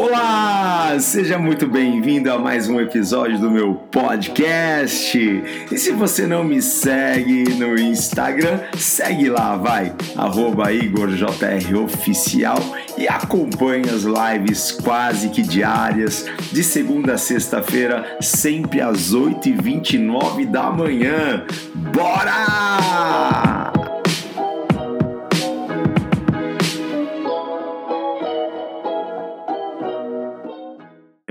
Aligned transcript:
Olá, 0.00 0.96
seja 1.00 1.36
muito 1.36 1.66
bem-vindo 1.66 2.30
a 2.30 2.38
mais 2.38 2.68
um 2.68 2.80
episódio 2.80 3.36
do 3.40 3.50
meu 3.50 3.74
podcast. 3.74 5.18
E 5.18 5.76
se 5.76 5.90
você 5.90 6.24
não 6.24 6.44
me 6.44 6.62
segue 6.62 7.52
no 7.54 7.76
Instagram, 7.76 8.60
segue 8.76 9.28
lá, 9.28 9.56
vai, 9.56 9.92
IgorJROficial 10.72 12.60
e 12.96 13.08
acompanhe 13.08 13.90
as 13.90 14.04
lives 14.04 14.70
quase 14.70 15.30
que 15.30 15.42
diárias, 15.42 16.26
de 16.52 16.62
segunda 16.62 17.14
a 17.14 17.18
sexta-feira, 17.18 18.18
sempre 18.20 18.80
às 18.80 19.12
8h29 19.12 20.46
da 20.46 20.70
manhã. 20.70 21.44
Bora! 21.74 23.67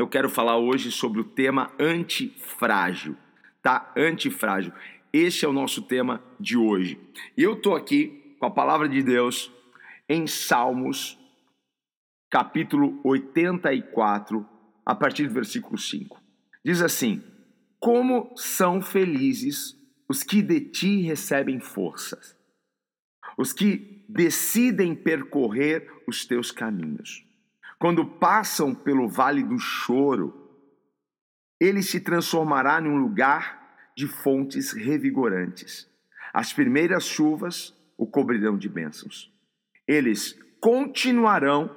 Eu 0.07 0.09
quero 0.09 0.29
falar 0.29 0.57
hoje 0.57 0.89
sobre 0.89 1.19
o 1.19 1.25
tema 1.25 1.69
antifrágil, 1.77 3.17
tá? 3.61 3.91
Antifrágil. 3.97 4.71
Esse 5.11 5.43
é 5.43 5.47
o 5.49 5.51
nosso 5.51 5.81
tema 5.81 6.23
de 6.39 6.55
hoje. 6.55 6.97
Eu 7.35 7.61
tô 7.61 7.75
aqui 7.75 8.37
com 8.39 8.45
a 8.45 8.51
palavra 8.51 8.87
de 8.87 9.03
Deus 9.03 9.51
em 10.07 10.25
Salmos, 10.25 11.19
capítulo 12.29 13.01
84, 13.03 14.47
a 14.85 14.95
partir 14.95 15.27
do 15.27 15.33
versículo 15.33 15.77
5. 15.77 16.23
Diz 16.63 16.81
assim: 16.81 17.21
Como 17.77 18.31
são 18.37 18.81
felizes 18.81 19.77
os 20.07 20.23
que 20.23 20.41
de 20.41 20.61
ti 20.61 21.01
recebem 21.01 21.59
forças, 21.59 22.33
os 23.37 23.51
que 23.51 24.05
decidem 24.07 24.95
percorrer 24.95 25.85
os 26.07 26.25
teus 26.25 26.49
caminhos. 26.49 27.26
Quando 27.79 28.05
passam 28.05 28.73
pelo 28.73 29.07
vale 29.07 29.43
do 29.43 29.59
choro, 29.59 30.33
ele 31.59 31.83
se 31.83 31.99
transformará 31.99 32.81
num 32.81 32.97
lugar 32.97 33.91
de 33.95 34.07
fontes 34.07 34.71
revigorantes. 34.71 35.87
As 36.33 36.53
primeiras 36.53 37.05
chuvas 37.05 37.75
o 37.97 38.05
cobrirão 38.05 38.57
de 38.57 38.69
bênçãos. 38.69 39.33
Eles 39.87 40.37
continuarão 40.61 41.75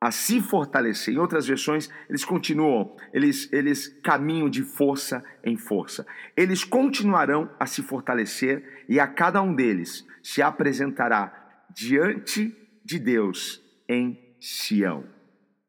a 0.00 0.10
se 0.10 0.40
fortalecer. 0.40 1.14
Em 1.14 1.18
outras 1.18 1.46
versões, 1.46 1.88
eles 2.08 2.24
continuam, 2.24 2.96
eles, 3.12 3.50
eles 3.52 3.88
caminham 4.02 4.50
de 4.50 4.62
força 4.62 5.24
em 5.42 5.56
força. 5.56 6.06
Eles 6.36 6.62
continuarão 6.62 7.50
a 7.58 7.66
se 7.66 7.82
fortalecer 7.82 8.84
e 8.88 9.00
a 9.00 9.06
cada 9.06 9.40
um 9.40 9.54
deles 9.54 10.06
se 10.22 10.42
apresentará 10.42 11.64
diante 11.74 12.54
de 12.84 12.98
Deus 12.98 13.62
em 13.88 14.36
Sião. 14.38 15.15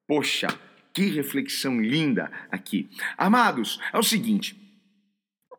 Poxa, 0.08 0.48
que 0.94 1.10
reflexão 1.10 1.80
linda 1.80 2.32
aqui. 2.50 2.90
Amados, 3.18 3.80
é 3.92 3.98
o 4.00 4.04
seguinte: 4.04 4.56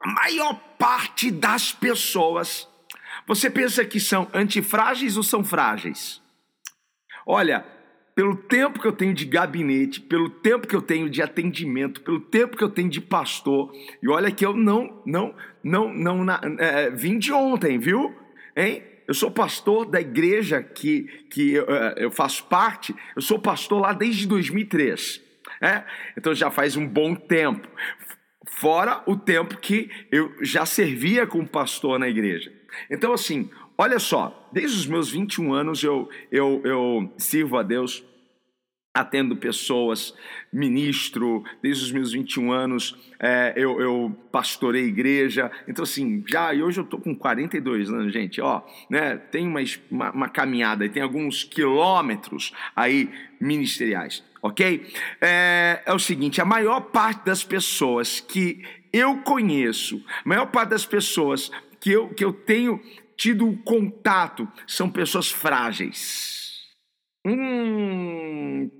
a 0.00 0.08
maior 0.08 0.54
parte 0.78 1.30
das 1.30 1.72
pessoas, 1.72 2.66
você 3.26 3.50
pensa 3.50 3.84
que 3.84 4.00
são 4.00 4.28
antifrágeis 4.32 5.16
ou 5.16 5.22
são 5.22 5.44
frágeis? 5.44 6.22
Olha, 7.26 7.64
pelo 8.14 8.34
tempo 8.34 8.80
que 8.80 8.86
eu 8.88 8.92
tenho 8.92 9.14
de 9.14 9.24
gabinete, 9.24 10.00
pelo 10.00 10.28
tempo 10.28 10.66
que 10.66 10.74
eu 10.74 10.82
tenho 10.82 11.08
de 11.08 11.22
atendimento, 11.22 12.00
pelo 12.00 12.19
tempo 12.19 12.56
que 12.56 12.64
eu 12.64 12.70
tenho 12.70 12.88
de 12.88 13.00
pastor, 13.00 13.72
e 14.02 14.08
olha 14.08 14.32
que 14.32 14.44
eu 14.44 14.56
não, 14.56 15.00
não, 15.06 15.32
não, 15.62 15.94
não, 15.94 16.24
não 16.24 16.36
é, 16.58 16.91
vim 16.91 17.16
de 17.16 17.32
ontem, 17.32 17.78
viu? 17.78 18.12
Hein? 18.56 18.82
Eu 19.08 19.14
sou 19.14 19.30
pastor 19.30 19.86
da 19.86 19.98
igreja 19.98 20.62
que, 20.62 21.04
que 21.30 21.54
eu, 21.54 21.64
eh, 21.64 21.94
eu 21.96 22.10
faço 22.10 22.44
parte, 22.44 22.94
eu 23.16 23.22
sou 23.22 23.38
pastor 23.38 23.80
lá 23.80 23.94
desde 23.94 24.28
2003. 24.28 25.26
É? 25.62 25.82
Então 26.14 26.34
já 26.34 26.50
faz 26.50 26.76
um 26.76 26.86
bom 26.86 27.14
tempo. 27.14 27.66
Fora 28.46 29.02
o 29.06 29.16
tempo 29.16 29.56
que 29.56 29.91
eu 30.12 30.34
já 30.42 30.66
servia 30.66 31.26
como 31.26 31.48
pastor 31.48 31.98
na 31.98 32.06
igreja. 32.06 32.52
Então, 32.91 33.14
assim, 33.14 33.50
olha 33.78 33.98
só, 33.98 34.47
desde 34.52 34.76
os 34.76 34.86
meus 34.86 35.10
21 35.10 35.54
anos 35.54 35.82
eu, 35.82 36.08
eu, 36.30 36.60
eu 36.64 37.14
sirvo 37.16 37.56
a 37.56 37.62
Deus 37.62 38.04
atendo 38.94 39.36
pessoas, 39.36 40.14
ministro, 40.53 41.44
desde 41.62 41.84
os 41.84 41.92
meus 41.92 42.12
21 42.12 42.53
anos 42.53 42.97
é, 43.20 43.53
eu, 43.56 43.81
eu 43.81 44.16
pastorei 44.32 44.84
igreja, 44.84 45.50
então 45.66 45.82
assim, 45.82 46.25
já, 46.26 46.54
e 46.54 46.62
hoje 46.62 46.81
eu 46.81 46.84
tô 46.84 46.98
com 46.98 47.14
42 47.14 47.91
anos, 47.91 48.12
gente, 48.12 48.41
ó, 48.41 48.62
né, 48.88 49.16
tem 49.16 49.47
uma, 49.47 49.60
uma, 49.91 50.10
uma 50.10 50.28
caminhada 50.28 50.84
e 50.84 50.88
tem 50.88 51.03
alguns 51.03 51.44
quilômetros 51.44 52.53
aí 52.75 53.10
ministeriais, 53.41 54.25
ok? 54.42 54.86
É, 55.20 55.82
é 55.84 55.92
o 55.92 55.98
seguinte, 55.98 56.41
a 56.41 56.44
maior 56.44 56.80
parte 56.80 57.25
das 57.25 57.44
pessoas 57.44 58.20
que 58.20 58.62
eu 58.92 59.19
conheço, 59.19 60.03
a 60.25 60.28
maior 60.28 60.47
parte 60.47 60.70
das 60.70 60.86
pessoas 60.86 61.50
que 61.80 61.91
eu, 61.91 62.09
que 62.09 62.25
eu 62.25 62.32
tenho 62.32 62.80
tido 63.16 63.56
contato 63.65 64.48
são 64.66 64.88
pessoas 64.88 65.30
frágeis, 65.30 66.38
Hum, 67.26 68.70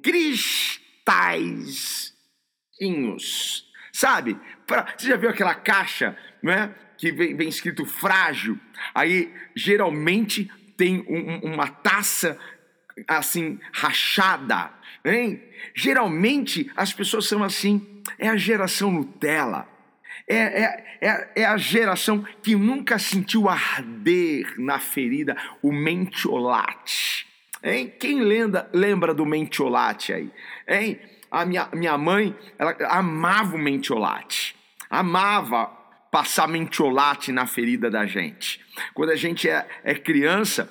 cristalzinhos. 2.79 3.67
Sabe? 3.93 4.39
Pra, 4.67 4.95
você 4.97 5.09
já 5.09 5.17
viu 5.17 5.31
aquela 5.31 5.55
caixa, 5.55 6.17
né? 6.43 6.75
Que 6.99 7.11
vem, 7.11 7.37
vem 7.37 7.49
escrito 7.49 7.85
frágil. 7.87 8.59
Aí 8.95 9.33
geralmente 9.57 10.51
tem 10.77 11.05
um, 11.09 11.53
uma 11.53 11.69
taça 11.69 12.39
assim 13.07 13.59
rachada, 13.73 14.71
hein? 15.05 15.43
Geralmente 15.75 16.71
as 16.77 16.93
pessoas 16.93 17.27
são 17.27 17.43
assim. 17.43 18.03
É 18.19 18.29
a 18.29 18.37
geração 18.37 18.91
Nutella. 18.91 19.69
É, 20.27 20.37
é, 20.37 20.99
é, 21.01 21.33
é, 21.37 21.45
a 21.45 21.57
geração 21.57 22.23
que 22.43 22.55
nunca 22.55 22.99
sentiu 22.99 23.49
arder 23.49 24.55
na 24.59 24.79
ferida 24.79 25.37
o 25.63 25.73
mentiolate. 25.73 27.28
Hein? 27.63 27.93
Quem 27.99 28.21
lembra, 28.21 28.69
lembra 28.73 29.15
do 29.15 29.27
mentiolate 29.27 30.13
aí? 30.13 30.31
Hein? 30.67 31.01
A 31.31 31.45
minha, 31.45 31.69
minha 31.73 31.99
mãe, 31.99 32.37
ela 32.59 32.77
amava 32.89 33.57
o 33.57 33.59
mentiolate. 33.59 34.57
Amava 34.89 35.67
passar 36.11 36.49
mentiolate 36.49 37.33
na 37.33 37.47
ferida 37.47 37.91
da 37.91 38.07
gente. 38.07 38.61
Quando 38.95 39.11
a 39.11 39.17
gente 39.17 39.49
é, 39.49 39.67
é 39.85 39.95
criança, 39.95 40.71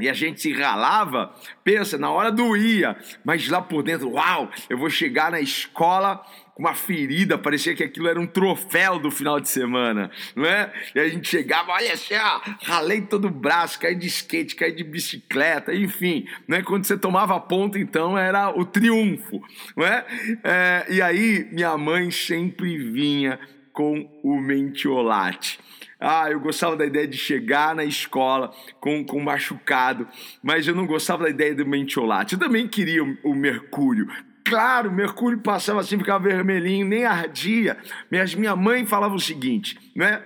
e 0.00 0.08
a 0.08 0.12
gente 0.12 0.40
se 0.40 0.52
ralava, 0.52 1.32
pensa, 1.64 1.98
na 1.98 2.10
hora 2.10 2.30
doía, 2.30 2.96
mas 3.24 3.48
lá 3.48 3.60
por 3.60 3.82
dentro, 3.82 4.10
uau, 4.10 4.50
eu 4.68 4.78
vou 4.78 4.90
chegar 4.90 5.30
na 5.30 5.40
escola 5.40 6.24
com 6.58 6.62
uma 6.62 6.74
ferida, 6.74 7.38
parecia 7.38 7.74
que 7.74 7.84
aquilo 7.84 8.08
era 8.08 8.20
um 8.20 8.26
troféu 8.26 8.98
do 8.98 9.12
final 9.12 9.38
de 9.38 9.48
semana, 9.48 10.10
não 10.34 10.44
é? 10.44 10.72
E 10.92 10.98
a 10.98 11.08
gente 11.08 11.28
chegava, 11.28 11.70
olha 11.70 11.92
assim, 11.92 12.14
ó, 12.14 12.40
ralei 12.64 13.00
todo 13.02 13.28
o 13.28 13.30
braço, 13.30 13.78
caí 13.78 13.94
de 13.94 14.08
skate, 14.08 14.56
caí 14.56 14.72
de 14.72 14.82
bicicleta, 14.82 15.72
enfim, 15.72 16.26
né? 16.48 16.60
Quando 16.62 16.84
você 16.84 16.98
tomava 16.98 17.38
ponto, 17.38 17.78
então 17.78 18.18
era 18.18 18.50
o 18.50 18.64
triunfo, 18.64 19.40
não 19.76 19.86
é? 19.86 20.04
é 20.42 20.86
e 20.88 21.00
aí 21.00 21.48
minha 21.52 21.78
mãe 21.78 22.10
sempre 22.10 22.76
vinha 22.76 23.38
com 23.78 24.10
o 24.24 24.40
mentiolate. 24.40 25.60
Ah, 26.00 26.28
eu 26.28 26.40
gostava 26.40 26.74
da 26.74 26.84
ideia 26.84 27.06
de 27.06 27.16
chegar 27.16 27.76
na 27.76 27.84
escola 27.84 28.52
com, 28.80 29.04
com 29.04 29.20
machucado, 29.20 30.08
mas 30.42 30.66
eu 30.66 30.74
não 30.74 30.84
gostava 30.84 31.22
da 31.22 31.30
ideia 31.30 31.54
do 31.54 31.64
mentiolate. 31.64 32.34
Eu 32.34 32.40
também 32.40 32.66
queria 32.66 33.04
o, 33.04 33.16
o 33.22 33.32
mercúrio. 33.32 34.08
Claro, 34.44 34.90
o 34.90 34.92
mercúrio 34.92 35.38
passava 35.38 35.78
assim, 35.78 35.96
ficava 35.96 36.24
vermelhinho, 36.28 36.88
nem 36.88 37.04
ardia. 37.04 37.78
Mas 38.10 38.34
minha 38.34 38.56
mãe 38.56 38.84
falava 38.84 39.14
o 39.14 39.20
seguinte, 39.20 39.78
né? 39.94 40.24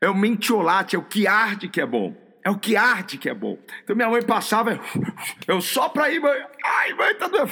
É 0.00 0.08
o 0.08 0.14
mentiolate, 0.14 0.94
é 0.94 0.98
o 0.98 1.02
que 1.02 1.26
arde 1.26 1.66
que 1.66 1.80
é 1.80 1.86
bom. 1.86 2.14
É 2.44 2.50
o 2.50 2.58
que 2.58 2.76
arde 2.76 3.16
que 3.16 3.28
é 3.28 3.34
bom. 3.34 3.58
Então 3.82 3.96
minha 3.96 4.10
mãe 4.10 4.22
passava, 4.22 4.78
eu 5.48 5.62
só 5.62 5.88
para 5.88 6.10
ir, 6.10 6.20
mãe. 6.20 6.44
Ai, 6.62 6.92
mãe, 6.92 7.14
tá 7.14 7.26
doendo. 7.26 7.50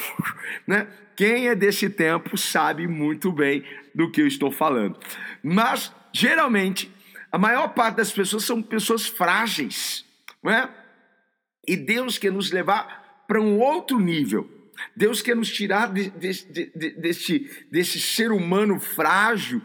Né? 0.67 0.87
Quem 1.17 1.49
é 1.49 1.55
desse 1.55 1.89
tempo 1.89 2.37
sabe 2.37 2.87
muito 2.87 3.33
bem 3.33 3.65
do 3.95 4.11
que 4.11 4.21
eu 4.21 4.27
estou 4.27 4.53
falando. 4.53 4.99
Mas, 5.43 5.91
geralmente, 6.13 6.93
a 7.31 7.39
maior 7.39 7.69
parte 7.69 7.97
das 7.97 8.13
pessoas 8.13 8.45
são 8.45 8.63
pessoas 8.63 9.07
frágeis, 9.07 10.05
não 10.43 10.53
é? 10.53 10.69
E 11.67 11.75
Deus 11.77 12.19
quer 12.19 12.31
nos 12.31 12.51
levar 12.51 13.25
para 13.27 13.41
um 13.41 13.59
outro 13.59 13.99
nível. 13.99 14.51
Deus 14.95 15.23
quer 15.23 15.37
nos 15.37 15.51
tirar 15.51 15.93
de, 15.93 16.11
de, 16.11 16.33
de, 16.45 16.91
desse, 16.91 17.67
desse 17.71 18.01
ser 18.01 18.31
humano 18.31 18.79
frágil 18.79 19.63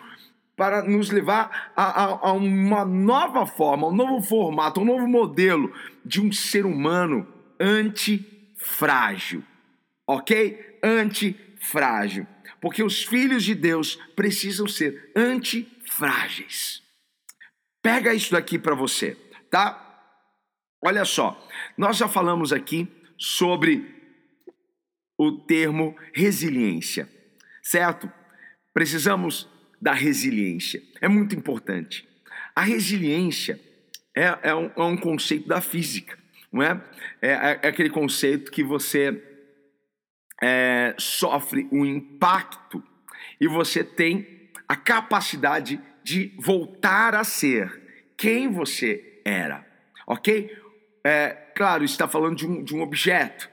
para 0.57 0.81
nos 0.81 1.11
levar 1.11 1.71
a, 1.75 1.83
a, 1.83 2.05
a, 2.29 2.33
uma 2.33 2.83
nova 2.83 3.45
forma, 3.45 3.87
um 3.87 3.95
novo 3.95 4.27
formato, 4.27 4.81
um 4.81 4.85
novo 4.85 5.07
modelo 5.07 5.71
de 6.03 6.19
um 6.19 6.31
ser 6.31 6.65
humano 6.65 7.31
antifrágil. 7.59 9.43
Ok? 10.07 10.79
Antifrágil. 10.83 12.25
Porque 12.59 12.81
os 12.81 13.03
filhos 13.03 13.43
de 13.43 13.53
Deus 13.53 13.97
precisam 14.15 14.67
ser 14.67 15.11
antifrágeis. 15.15 16.81
Pega 17.83 18.15
isso 18.15 18.31
daqui 18.31 18.57
para 18.57 18.73
você, 18.73 19.15
tá? 19.51 19.83
Olha 20.83 21.05
só, 21.05 21.39
nós 21.77 21.97
já 21.97 22.07
falamos 22.07 22.51
aqui 22.51 22.87
sobre 23.15 23.95
o 25.15 25.31
termo 25.31 25.95
resiliência, 26.13 27.07
certo? 27.61 28.11
Precisamos 28.73 29.47
da 29.81 29.93
resiliência, 29.93 30.81
é 30.99 31.07
muito 31.07 31.35
importante. 31.35 32.07
A 32.55 32.61
resiliência 32.61 33.59
é, 34.15 34.49
é, 34.49 34.55
um, 34.55 34.71
é 34.75 34.83
um, 34.83 34.97
conceito 34.97 35.47
da 35.47 35.61
física, 35.61 36.17
não 36.51 36.63
é? 36.63 36.81
É, 37.21 37.29
é, 37.29 37.59
é 37.61 37.67
aquele 37.67 37.89
conceito 37.89 38.51
que 38.51 38.63
você 38.63 39.21
é, 40.41 40.95
sofre 40.97 41.67
um 41.71 41.85
impacto 41.85 42.83
e 43.39 43.47
você 43.47 43.83
tem 43.83 44.49
a 44.67 44.75
capacidade 44.75 45.79
de 46.03 46.33
voltar 46.39 47.13
a 47.13 47.23
ser 47.23 48.11
quem 48.17 48.51
você 48.51 49.21
era, 49.23 49.65
ok? 50.07 50.51
É, 51.03 51.29
claro, 51.55 51.83
está 51.83 52.07
falando 52.07 52.35
de 52.35 52.47
um, 52.47 52.63
de 52.63 52.75
um 52.75 52.81
objeto. 52.81 53.47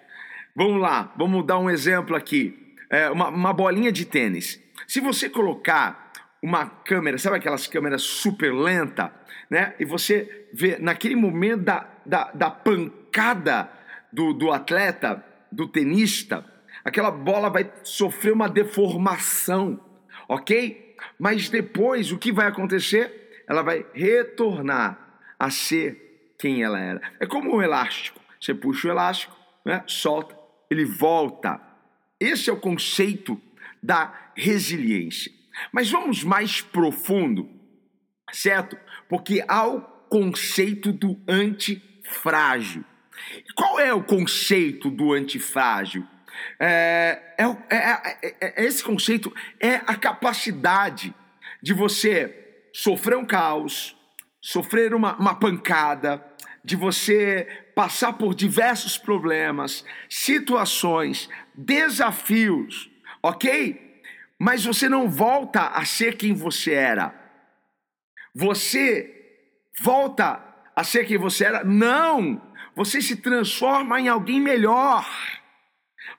Vamos 0.56 0.80
lá, 0.80 1.12
vamos 1.16 1.44
dar 1.46 1.58
um 1.58 1.68
exemplo 1.68 2.16
aqui. 2.16 2.74
Uma, 3.12 3.28
uma 3.28 3.52
bolinha 3.52 3.90
de 3.90 4.04
tênis. 4.04 4.60
Se 4.86 5.00
você 5.00 5.28
colocar 5.28 6.03
uma 6.44 6.66
câmera, 6.66 7.16
sabe 7.16 7.36
aquelas 7.36 7.66
câmeras 7.66 8.02
super 8.02 8.52
lenta, 8.52 9.10
né? 9.48 9.74
E 9.80 9.84
você 9.86 10.46
vê 10.52 10.76
naquele 10.78 11.16
momento 11.16 11.62
da, 11.62 11.88
da, 12.04 12.30
da 12.32 12.50
pancada 12.50 13.70
do, 14.12 14.34
do 14.34 14.52
atleta, 14.52 15.24
do 15.50 15.66
tenista, 15.66 16.44
aquela 16.84 17.10
bola 17.10 17.48
vai 17.48 17.72
sofrer 17.82 18.34
uma 18.34 18.46
deformação, 18.46 19.80
ok? 20.28 20.94
Mas 21.18 21.48
depois 21.48 22.12
o 22.12 22.18
que 22.18 22.30
vai 22.30 22.46
acontecer? 22.46 23.42
Ela 23.48 23.62
vai 23.62 23.86
retornar 23.94 24.98
a 25.38 25.48
ser 25.48 26.34
quem 26.38 26.62
ela 26.62 26.78
era. 26.78 27.00
É 27.18 27.24
como 27.24 27.56
um 27.56 27.62
elástico. 27.62 28.20
Você 28.38 28.52
puxa 28.52 28.88
o 28.88 28.90
elástico, 28.90 29.34
né? 29.64 29.82
solta, 29.86 30.38
ele 30.70 30.84
volta. 30.84 31.58
Esse 32.20 32.50
é 32.50 32.52
o 32.52 32.60
conceito 32.60 33.40
da 33.82 34.12
resiliência. 34.36 35.32
Mas 35.72 35.90
vamos 35.90 36.22
mais 36.22 36.60
profundo, 36.60 37.48
certo? 38.32 38.76
Porque 39.08 39.44
há 39.46 39.66
o 39.66 39.80
conceito 40.08 40.92
do 40.92 41.20
antifrágil. 41.28 42.84
Qual 43.54 43.78
é 43.78 43.92
o 43.92 44.02
conceito 44.02 44.90
do 44.90 45.12
antifrágil? 45.12 46.06
É, 46.58 47.20
é, 47.38 47.44
é, 47.70 48.36
é, 48.40 48.64
esse 48.64 48.82
conceito 48.82 49.32
é 49.60 49.76
a 49.86 49.94
capacidade 49.94 51.14
de 51.62 51.72
você 51.72 52.68
sofrer 52.72 53.16
um 53.16 53.24
caos, 53.24 53.96
sofrer 54.40 54.94
uma, 54.94 55.16
uma 55.16 55.34
pancada, 55.34 56.24
de 56.64 56.76
você 56.76 57.46
passar 57.74 58.14
por 58.14 58.34
diversos 58.34 58.96
problemas, 58.96 59.84
situações, 60.08 61.28
desafios, 61.54 62.90
ok? 63.22 63.83
Mas 64.44 64.62
você 64.62 64.90
não 64.90 65.08
volta 65.08 65.68
a 65.68 65.86
ser 65.86 66.18
quem 66.18 66.34
você 66.34 66.74
era. 66.74 67.14
Você 68.34 69.10
volta 69.82 70.38
a 70.76 70.84
ser 70.84 71.06
quem 71.06 71.16
você 71.16 71.46
era? 71.46 71.64
Não! 71.64 72.42
Você 72.76 73.00
se 73.00 73.16
transforma 73.16 73.98
em 73.98 74.06
alguém 74.06 74.38
melhor. 74.38 75.08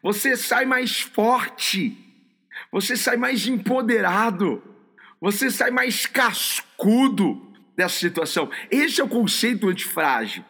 Você 0.01 0.36
sai 0.36 0.66
mais 0.66 1.01
forte. 1.01 1.95
Você 2.72 2.98
sai 2.98 3.16
mais 3.16 3.45
empoderado. 3.45 4.63
Você 5.22 5.51
sai 5.51 5.69
mais 5.69 6.07
cascudo 6.07 7.54
dessa 7.77 8.00
situação. 8.00 8.50
Esse 8.72 9.01
é 9.01 9.04
o 9.04 9.07
conceito 9.07 9.69
antifrágil. 9.69 10.44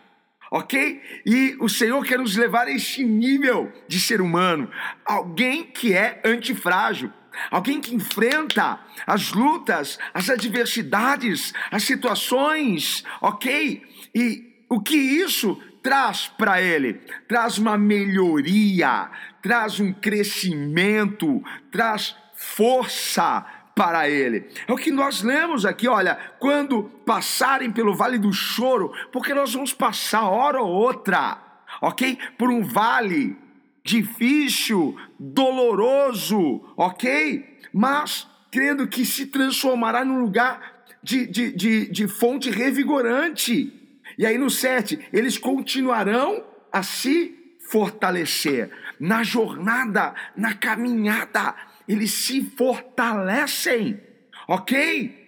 Ok? 0.50 1.02
E 1.26 1.58
o 1.60 1.68
Senhor 1.68 2.06
quer 2.06 2.20
nos 2.20 2.38
levar 2.38 2.68
a 2.68 2.72
esse 2.72 3.04
nível 3.04 3.70
de 3.86 4.00
ser 4.00 4.22
humano. 4.22 4.72
Alguém 5.04 5.66
que 5.66 5.94
é 5.94 6.22
antifrágil. 6.24 7.12
Alguém 7.52 7.82
que 7.82 7.96
enfrenta 7.96 8.80
as 9.06 9.32
lutas, 9.32 9.98
as 10.14 10.30
adversidades, 10.30 11.54
as 11.72 11.84
situações, 11.84 13.04
ok? 13.22 13.84
E 14.14 14.64
o 14.70 14.82
que 14.82 14.96
isso 14.96 15.62
traz 15.82 16.28
para 16.28 16.62
ele? 16.62 16.94
Traz 17.28 17.58
uma 17.58 17.78
melhoria, 17.78 19.10
traz 19.42 19.80
um 19.80 19.94
crescimento, 19.94 21.44
traz 21.72 22.16
força 22.36 23.46
para 23.76 24.10
ele. 24.10 24.48
É 24.68 24.72
o 24.72 24.78
que 24.78 24.92
nós 24.92 25.22
lemos 25.22 25.66
aqui, 25.66 25.88
olha, 25.88 26.18
quando 26.40 26.84
passarem 27.06 27.72
pelo 27.72 27.94
vale 27.94 28.18
do 28.18 28.32
choro, 28.32 28.92
porque 29.12 29.34
nós 29.34 29.54
vamos 29.54 29.74
passar 29.74 30.24
hora 30.24 30.62
ou 30.62 30.72
outra, 30.72 31.38
ok? 31.82 32.18
Por 32.38 32.50
um 32.50 32.64
vale 32.64 33.38
difícil, 33.86 34.98
doloroso, 35.20 36.74
ok? 36.76 37.60
Mas 37.72 38.28
crendo 38.52 38.88
que 38.88 39.06
se 39.06 39.28
transformará 39.28 40.04
num 40.04 40.20
lugar 40.20 40.86
de, 41.04 41.28
de, 41.28 41.52
de, 41.52 41.92
de 41.92 42.08
fonte 42.08 42.50
revigorante. 42.50 43.72
E 44.18 44.26
aí 44.26 44.40
no 44.40 44.50
7, 44.50 45.08
eles 45.14 45.38
continuarão 45.38 46.44
a 46.72 46.82
se 46.82 47.58
fortalecer. 47.70 48.72
Na 49.00 49.24
jornada, 49.24 50.16
na 50.36 50.56
caminhada, 50.56 51.54
eles 51.88 52.12
se 52.12 52.42
fortalecem, 52.42 54.02
ok? 54.48 55.24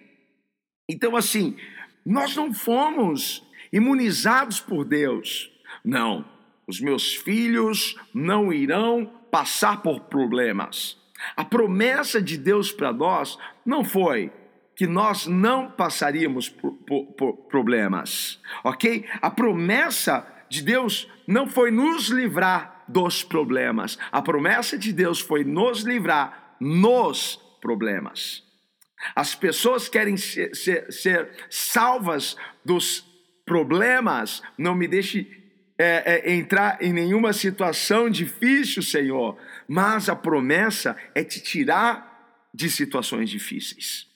Então, 0.88 1.14
assim, 1.14 1.56
nós 2.04 2.34
não 2.34 2.52
fomos 2.52 3.46
imunizados 3.72 4.58
por 4.58 4.84
Deus. 4.84 5.52
Não, 5.84 6.24
os 6.68 6.80
meus 6.80 7.14
filhos 7.14 7.96
não 8.12 8.52
irão 8.52 9.10
passar 9.30 9.82
por 9.82 10.00
problemas. 10.00 10.98
A 11.34 11.44
promessa 11.44 12.20
de 12.20 12.36
Deus 12.36 12.70
para 12.70 12.92
nós 12.92 13.38
não 13.64 13.82
foi 13.82 14.30
que 14.76 14.86
nós 14.86 15.26
não 15.26 15.70
passaríamos 15.70 16.48
por, 16.48 16.72
por, 16.86 17.06
por, 17.14 17.36
problemas, 17.48 18.40
ok? 18.62 19.04
A 19.20 19.28
promessa 19.28 20.24
de 20.48 20.62
Deus 20.62 21.10
não 21.26 21.48
foi 21.48 21.72
nos 21.72 22.10
livrar 22.10 22.84
dos 22.86 23.24
problemas, 23.24 23.98
a 24.12 24.22
promessa 24.22 24.78
de 24.78 24.92
Deus 24.92 25.20
foi 25.20 25.42
nos 25.42 25.80
livrar 25.82 26.56
nos 26.60 27.36
problemas. 27.60 28.44
As 29.16 29.34
pessoas 29.34 29.88
querem 29.88 30.16
ser, 30.16 30.54
ser, 30.54 30.92
ser 30.92 31.30
salvas 31.50 32.36
dos 32.64 33.04
problemas, 33.44 34.42
não 34.56 34.74
me 34.74 34.86
deixe 34.86 35.37
é, 35.78 36.26
é, 36.26 36.34
entrar 36.34 36.82
em 36.82 36.92
nenhuma 36.92 37.32
situação 37.32 38.10
difícil, 38.10 38.82
Senhor, 38.82 39.38
mas 39.68 40.08
a 40.08 40.16
promessa 40.16 40.96
é 41.14 41.22
te 41.22 41.40
tirar 41.40 42.08
de 42.52 42.68
situações 42.68 43.30
difíceis. 43.30 44.08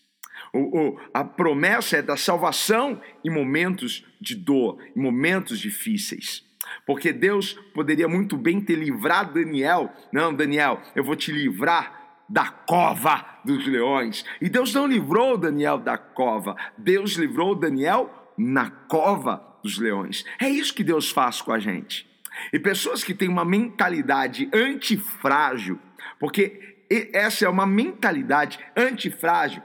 O, 0.53 0.59
o, 0.59 1.01
a 1.15 1.25
promessa 1.25 1.99
é 1.99 2.03
da 2.03 2.17
salvação 2.17 3.01
em 3.25 3.31
momentos 3.31 4.05
de 4.21 4.35
dor, 4.35 4.79
em 4.95 5.01
momentos 5.01 5.61
difíceis. 5.61 6.45
Porque 6.85 7.13
Deus 7.13 7.53
poderia 7.73 8.09
muito 8.09 8.37
bem 8.37 8.61
ter 8.61 8.75
livrado 8.75 9.35
Daniel. 9.35 9.93
Não, 10.13 10.35
Daniel, 10.35 10.83
eu 10.97 11.05
vou 11.05 11.15
te 11.15 11.31
livrar 11.31 12.25
da 12.29 12.49
cova 12.49 13.25
dos 13.45 13.67
leões. 13.67 14.25
E 14.41 14.49
Deus 14.49 14.75
não 14.75 14.87
livrou 14.87 15.39
Daniel 15.39 15.79
da 15.79 15.97
cova, 15.97 16.57
Deus 16.77 17.13
livrou 17.13 17.55
Daniel 17.55 18.11
na 18.37 18.71
cova 18.71 19.52
dos 19.63 19.79
leões. 19.79 20.25
É 20.41 20.49
isso 20.49 20.75
que 20.75 20.85
Deus 20.85 21.11
faz 21.11 21.41
com 21.41 21.53
a 21.53 21.59
gente. 21.59 22.07
E 22.53 22.59
pessoas 22.59 23.05
que 23.05 23.15
têm 23.15 23.29
uma 23.29 23.45
mentalidade 23.45 24.49
antifrágil, 24.55 25.79
porque 26.19 26.87
essa 27.13 27.45
é 27.45 27.49
uma 27.49 27.67
mentalidade 27.67 28.59
antifrágil, 28.77 29.63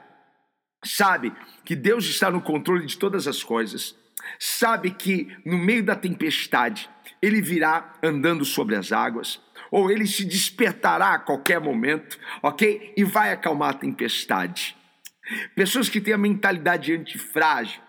sabe 0.83 1.33
que 1.65 1.75
Deus 1.75 2.05
está 2.05 2.29
no 2.29 2.41
controle 2.41 2.85
de 2.85 2.97
todas 2.97 3.27
as 3.27 3.43
coisas, 3.43 3.95
sabe 4.39 4.91
que 4.91 5.27
no 5.45 5.57
meio 5.57 5.83
da 5.83 5.95
tempestade 5.95 6.89
ele 7.21 7.41
virá 7.41 7.93
andando 8.03 8.45
sobre 8.45 8.75
as 8.75 8.91
águas, 8.91 9.41
ou 9.71 9.89
ele 9.91 10.05
se 10.05 10.23
despertará 10.23 11.13
a 11.13 11.19
qualquer 11.19 11.59
momento, 11.59 12.17
ok? 12.41 12.93
E 12.95 13.03
vai 13.03 13.31
acalmar 13.31 13.69
a 13.71 13.77
tempestade. 13.77 14.75
Pessoas 15.55 15.89
que 15.89 15.99
têm 15.99 16.13
a 16.13 16.17
mentalidade 16.17 16.93
antifrágil, 16.93 17.81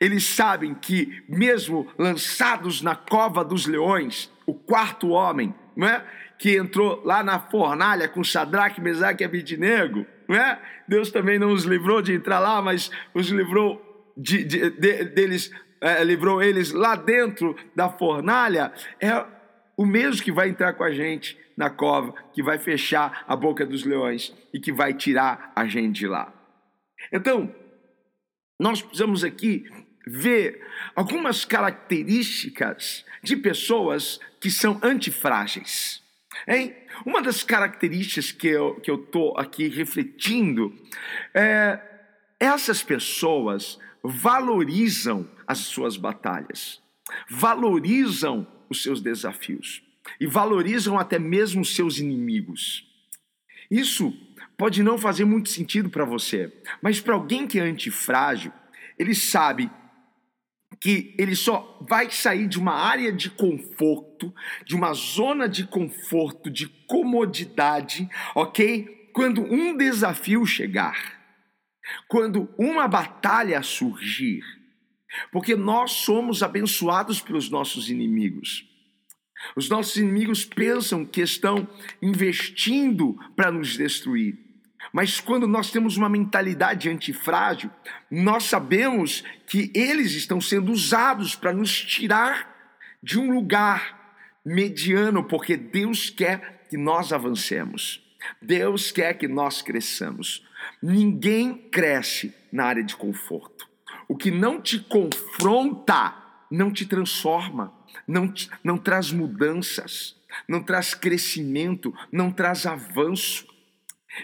eles 0.00 0.24
sabem 0.24 0.74
que, 0.74 1.22
mesmo 1.28 1.88
lançados 1.98 2.82
na 2.82 2.94
cova 2.94 3.44
dos 3.44 3.66
leões, 3.66 4.30
o 4.46 4.54
quarto 4.54 5.10
homem, 5.10 5.54
não 5.76 5.88
é? 5.88 6.04
que 6.38 6.56
entrou 6.56 7.00
lá 7.04 7.22
na 7.22 7.38
fornalha 7.38 8.08
com 8.08 8.24
Sadraque, 8.24 8.80
Mesaque 8.80 9.22
e 9.22 9.24
Abidinego, 9.24 10.04
não 10.28 10.34
é? 10.34 10.60
Deus 10.88 11.10
também 11.10 11.38
não 11.38 11.52
os 11.52 11.62
livrou 11.62 12.02
de 12.02 12.12
entrar 12.12 12.40
lá, 12.40 12.60
mas 12.60 12.90
os 13.14 13.28
livrou 13.28 13.80
de, 14.16 14.42
de, 14.42 14.70
de, 14.70 15.04
deles, 15.04 15.52
é, 15.80 16.02
livrou 16.02 16.42
eles 16.42 16.72
lá 16.72 16.96
dentro 16.96 17.56
da 17.76 17.88
fornalha. 17.88 18.72
É 19.00 19.24
o 19.76 19.86
mesmo 19.86 20.22
que 20.22 20.32
vai 20.32 20.48
entrar 20.48 20.72
com 20.72 20.82
a 20.82 20.90
gente 20.90 21.38
na 21.56 21.70
cova, 21.70 22.12
que 22.32 22.42
vai 22.42 22.58
fechar 22.58 23.24
a 23.28 23.36
boca 23.36 23.64
dos 23.64 23.84
leões 23.84 24.34
e 24.52 24.58
que 24.58 24.72
vai 24.72 24.92
tirar 24.94 25.52
a 25.54 25.66
gente 25.66 26.00
de 26.00 26.08
lá. 26.08 26.32
Então, 27.12 27.54
nós 28.62 28.80
precisamos 28.80 29.24
aqui 29.24 29.68
ver 30.06 30.64
algumas 30.94 31.44
características 31.44 33.04
de 33.20 33.36
pessoas 33.36 34.20
que 34.40 34.52
são 34.52 34.78
antifrágeis. 34.84 36.00
Hein? 36.46 36.74
Uma 37.04 37.20
das 37.20 37.42
características 37.42 38.30
que 38.30 38.46
eu 38.46 38.68
estou 38.68 38.80
que 38.80 38.90
eu 38.90 38.98
tô 38.98 39.34
aqui 39.36 39.68
refletindo 39.68 40.72
é 41.34 41.80
essas 42.38 42.84
pessoas 42.84 43.78
valorizam 44.02 45.28
as 45.46 45.58
suas 45.58 45.96
batalhas, 45.96 46.80
valorizam 47.28 48.46
os 48.70 48.82
seus 48.82 49.00
desafios 49.00 49.82
e 50.20 50.26
valorizam 50.26 50.98
até 50.98 51.18
mesmo 51.18 51.62
os 51.62 51.74
seus 51.74 51.98
inimigos. 51.98 52.86
Isso 53.68 54.12
pode 54.62 54.80
não 54.80 54.96
fazer 54.96 55.24
muito 55.24 55.48
sentido 55.48 55.90
para 55.90 56.04
você, 56.04 56.52
mas 56.80 57.00
para 57.00 57.14
alguém 57.14 57.48
que 57.48 57.58
é 57.58 57.62
antifrágil, 57.62 58.52
ele 58.96 59.12
sabe 59.12 59.68
que 60.80 61.16
ele 61.18 61.34
só 61.34 61.84
vai 61.90 62.08
sair 62.12 62.46
de 62.46 62.60
uma 62.60 62.72
área 62.72 63.12
de 63.12 63.28
conforto, 63.28 64.32
de 64.64 64.76
uma 64.76 64.92
zona 64.92 65.48
de 65.48 65.66
conforto, 65.66 66.48
de 66.48 66.68
comodidade, 66.86 68.08
ok? 68.36 69.10
Quando 69.12 69.42
um 69.42 69.76
desafio 69.76 70.46
chegar, 70.46 71.20
quando 72.06 72.48
uma 72.56 72.86
batalha 72.86 73.60
surgir, 73.64 74.44
porque 75.32 75.56
nós 75.56 75.90
somos 75.90 76.40
abençoados 76.40 77.20
pelos 77.20 77.50
nossos 77.50 77.90
inimigos. 77.90 78.64
Os 79.56 79.68
nossos 79.68 79.96
inimigos 79.96 80.44
pensam 80.44 81.04
que 81.04 81.20
estão 81.20 81.68
investindo 82.00 83.18
para 83.34 83.50
nos 83.50 83.76
destruir. 83.76 84.51
Mas 84.92 85.20
quando 85.20 85.46
nós 85.46 85.70
temos 85.70 85.96
uma 85.96 86.08
mentalidade 86.08 86.88
antifrágil, 86.90 87.70
nós 88.10 88.44
sabemos 88.44 89.24
que 89.46 89.70
eles 89.74 90.12
estão 90.12 90.40
sendo 90.40 90.70
usados 90.70 91.34
para 91.34 91.52
nos 91.52 91.72
tirar 91.80 92.76
de 93.02 93.18
um 93.18 93.32
lugar 93.32 94.16
mediano, 94.44 95.24
porque 95.24 95.56
Deus 95.56 96.10
quer 96.10 96.66
que 96.68 96.76
nós 96.76 97.12
avancemos. 97.12 98.02
Deus 98.40 98.92
quer 98.92 99.14
que 99.14 99.26
nós 99.26 99.62
cresçamos. 99.62 100.46
Ninguém 100.82 101.54
cresce 101.54 102.34
na 102.52 102.64
área 102.64 102.84
de 102.84 102.94
conforto. 102.94 103.68
O 104.06 104.16
que 104.16 104.30
não 104.30 104.60
te 104.60 104.78
confronta 104.78 106.14
não 106.50 106.70
te 106.70 106.84
transforma, 106.84 107.72
não, 108.06 108.30
te, 108.30 108.50
não 108.62 108.76
traz 108.76 109.10
mudanças, 109.10 110.14
não 110.46 110.62
traz 110.62 110.94
crescimento, 110.94 111.94
não 112.12 112.30
traz 112.30 112.66
avanço. 112.66 113.46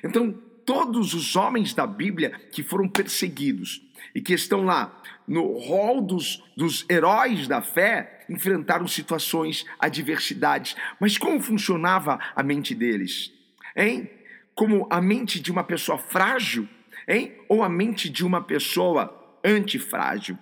Então, 0.04 0.38
todos 0.68 1.14
os 1.14 1.34
homens 1.34 1.72
da 1.72 1.86
Bíblia 1.86 2.30
que 2.52 2.62
foram 2.62 2.86
perseguidos 2.86 3.80
e 4.14 4.20
que 4.20 4.34
estão 4.34 4.66
lá 4.66 5.00
no 5.26 5.56
rol 5.56 6.02
dos, 6.02 6.44
dos 6.54 6.84
heróis 6.90 7.48
da 7.48 7.62
fé 7.62 8.26
enfrentaram 8.28 8.86
situações, 8.86 9.64
adversidades. 9.78 10.76
Mas 11.00 11.16
como 11.16 11.40
funcionava 11.40 12.18
a 12.36 12.42
mente 12.42 12.74
deles? 12.74 13.32
Hein? 13.74 14.10
Como 14.54 14.86
a 14.90 15.00
mente 15.00 15.40
de 15.40 15.50
uma 15.50 15.64
pessoa 15.64 15.96
frágil? 15.96 16.68
Hein? 17.08 17.32
Ou 17.48 17.62
a 17.62 17.68
mente 17.70 18.10
de 18.10 18.22
uma 18.22 18.42
pessoa 18.42 19.38
antifrágil? 19.42 20.36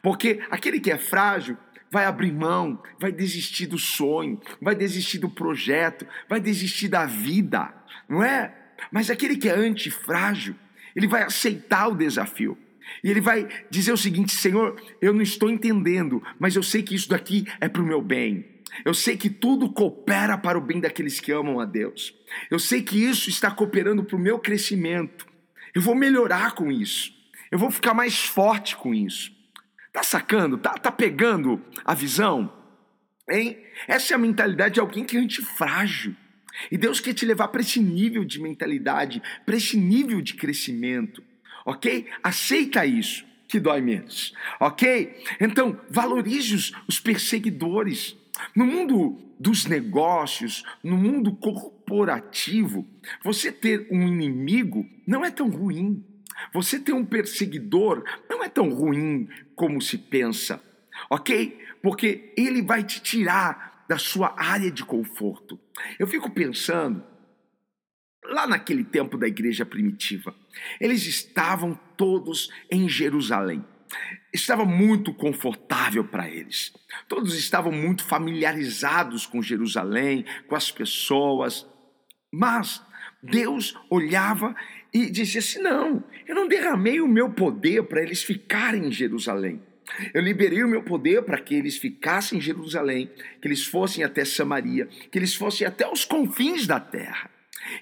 Porque 0.00 0.44
aquele 0.48 0.78
que 0.78 0.92
é 0.92 0.96
frágil 0.96 1.56
vai 1.90 2.04
abrir 2.04 2.32
mão, 2.32 2.80
vai 3.00 3.10
desistir 3.10 3.66
do 3.66 3.78
sonho, 3.78 4.40
vai 4.60 4.76
desistir 4.76 5.18
do 5.18 5.28
projeto, 5.28 6.06
vai 6.28 6.38
desistir 6.38 6.86
da 6.86 7.04
vida, 7.04 7.74
não 8.08 8.22
é? 8.22 8.61
Mas 8.90 9.10
aquele 9.10 9.36
que 9.36 9.48
é 9.48 9.54
antifrágil, 9.54 10.54
ele 10.94 11.06
vai 11.06 11.22
aceitar 11.22 11.88
o 11.88 11.96
desafio. 11.96 12.56
E 13.02 13.10
ele 13.10 13.20
vai 13.20 13.48
dizer 13.70 13.92
o 13.92 13.96
seguinte: 13.96 14.32
Senhor, 14.34 14.80
eu 15.00 15.12
não 15.12 15.22
estou 15.22 15.50
entendendo, 15.50 16.22
mas 16.38 16.56
eu 16.56 16.62
sei 16.62 16.82
que 16.82 16.94
isso 16.94 17.08
daqui 17.08 17.46
é 17.60 17.68
para 17.68 17.82
o 17.82 17.86
meu 17.86 18.02
bem. 18.02 18.52
Eu 18.84 18.94
sei 18.94 19.16
que 19.16 19.28
tudo 19.28 19.70
coopera 19.70 20.38
para 20.38 20.56
o 20.56 20.60
bem 20.60 20.80
daqueles 20.80 21.20
que 21.20 21.30
amam 21.30 21.60
a 21.60 21.64
Deus. 21.64 22.14
Eu 22.50 22.58
sei 22.58 22.82
que 22.82 23.02
isso 23.02 23.28
está 23.28 23.50
cooperando 23.50 24.02
para 24.02 24.16
o 24.16 24.20
meu 24.20 24.38
crescimento. 24.38 25.26
Eu 25.74 25.82
vou 25.82 25.94
melhorar 25.94 26.54
com 26.54 26.72
isso. 26.72 27.12
Eu 27.50 27.58
vou 27.58 27.70
ficar 27.70 27.92
mais 27.92 28.24
forte 28.24 28.74
com 28.76 28.94
isso. 28.94 29.30
Tá 29.92 30.02
sacando? 30.02 30.56
Tá, 30.56 30.72
tá 30.72 30.90
pegando 30.90 31.62
a 31.84 31.94
visão? 31.94 32.50
Hein? 33.30 33.58
Essa 33.86 34.14
é 34.14 34.16
a 34.16 34.18
mentalidade 34.18 34.74
de 34.74 34.80
alguém 34.80 35.04
que 35.04 35.16
é 35.16 35.20
antifrágil. 35.20 36.16
E 36.70 36.76
Deus 36.76 37.00
quer 37.00 37.14
te 37.14 37.24
levar 37.24 37.48
para 37.48 37.60
esse 37.60 37.80
nível 37.80 38.24
de 38.24 38.40
mentalidade, 38.40 39.22
para 39.44 39.56
esse 39.56 39.76
nível 39.76 40.20
de 40.20 40.34
crescimento, 40.34 41.22
ok? 41.64 42.06
Aceita 42.22 42.84
isso, 42.84 43.24
que 43.48 43.60
dói 43.60 43.80
menos, 43.80 44.34
ok? 44.60 45.22
Então, 45.40 45.78
valorize 45.88 46.54
os, 46.54 46.72
os 46.88 47.00
perseguidores. 47.00 48.16
No 48.54 48.66
mundo 48.66 49.20
dos 49.38 49.66
negócios, 49.66 50.62
no 50.82 50.96
mundo 50.96 51.32
corporativo, 51.32 52.86
você 53.22 53.50
ter 53.50 53.88
um 53.90 54.06
inimigo 54.06 54.88
não 55.06 55.24
é 55.24 55.30
tão 55.30 55.50
ruim. 55.50 56.04
Você 56.52 56.78
ter 56.78 56.92
um 56.92 57.04
perseguidor 57.04 58.04
não 58.28 58.42
é 58.42 58.48
tão 58.48 58.70
ruim 58.70 59.28
como 59.54 59.80
se 59.80 59.98
pensa, 59.98 60.62
ok? 61.10 61.58
Porque 61.82 62.32
ele 62.36 62.62
vai 62.62 62.82
te 62.82 63.00
tirar 63.00 63.71
da 63.92 63.98
sua 63.98 64.34
área 64.38 64.70
de 64.70 64.82
conforto. 64.86 65.60
Eu 65.98 66.06
fico 66.06 66.30
pensando, 66.30 67.04
lá 68.24 68.46
naquele 68.46 68.82
tempo 68.82 69.18
da 69.18 69.28
igreja 69.28 69.66
primitiva, 69.66 70.34
eles 70.80 71.06
estavam 71.06 71.78
todos 71.94 72.50
em 72.70 72.88
Jerusalém. 72.88 73.62
Estava 74.32 74.64
muito 74.64 75.12
confortável 75.12 76.02
para 76.04 76.26
eles. 76.26 76.72
Todos 77.06 77.36
estavam 77.36 77.70
muito 77.70 78.02
familiarizados 78.02 79.26
com 79.26 79.42
Jerusalém, 79.42 80.24
com 80.48 80.56
as 80.56 80.70
pessoas. 80.70 81.66
Mas 82.32 82.82
Deus 83.22 83.78
olhava 83.90 84.56
e 84.90 85.10
dizia 85.10 85.40
assim: 85.40 85.60
Não, 85.60 86.02
eu 86.26 86.34
não 86.34 86.48
derramei 86.48 86.98
o 86.98 87.06
meu 87.06 87.28
poder 87.28 87.82
para 87.82 88.02
eles 88.02 88.22
ficarem 88.22 88.86
em 88.86 88.92
Jerusalém. 88.92 89.62
Eu 90.14 90.22
liberei 90.22 90.62
o 90.62 90.68
meu 90.68 90.82
poder 90.82 91.22
para 91.22 91.38
que 91.38 91.54
eles 91.54 91.76
ficassem 91.76 92.38
em 92.38 92.40
Jerusalém, 92.40 93.10
que 93.40 93.48
eles 93.48 93.64
fossem 93.64 94.04
até 94.04 94.24
Samaria, 94.24 94.88
que 95.10 95.18
eles 95.18 95.34
fossem 95.34 95.66
até 95.66 95.90
os 95.90 96.04
confins 96.04 96.66
da 96.66 96.80
terra. 96.80 97.30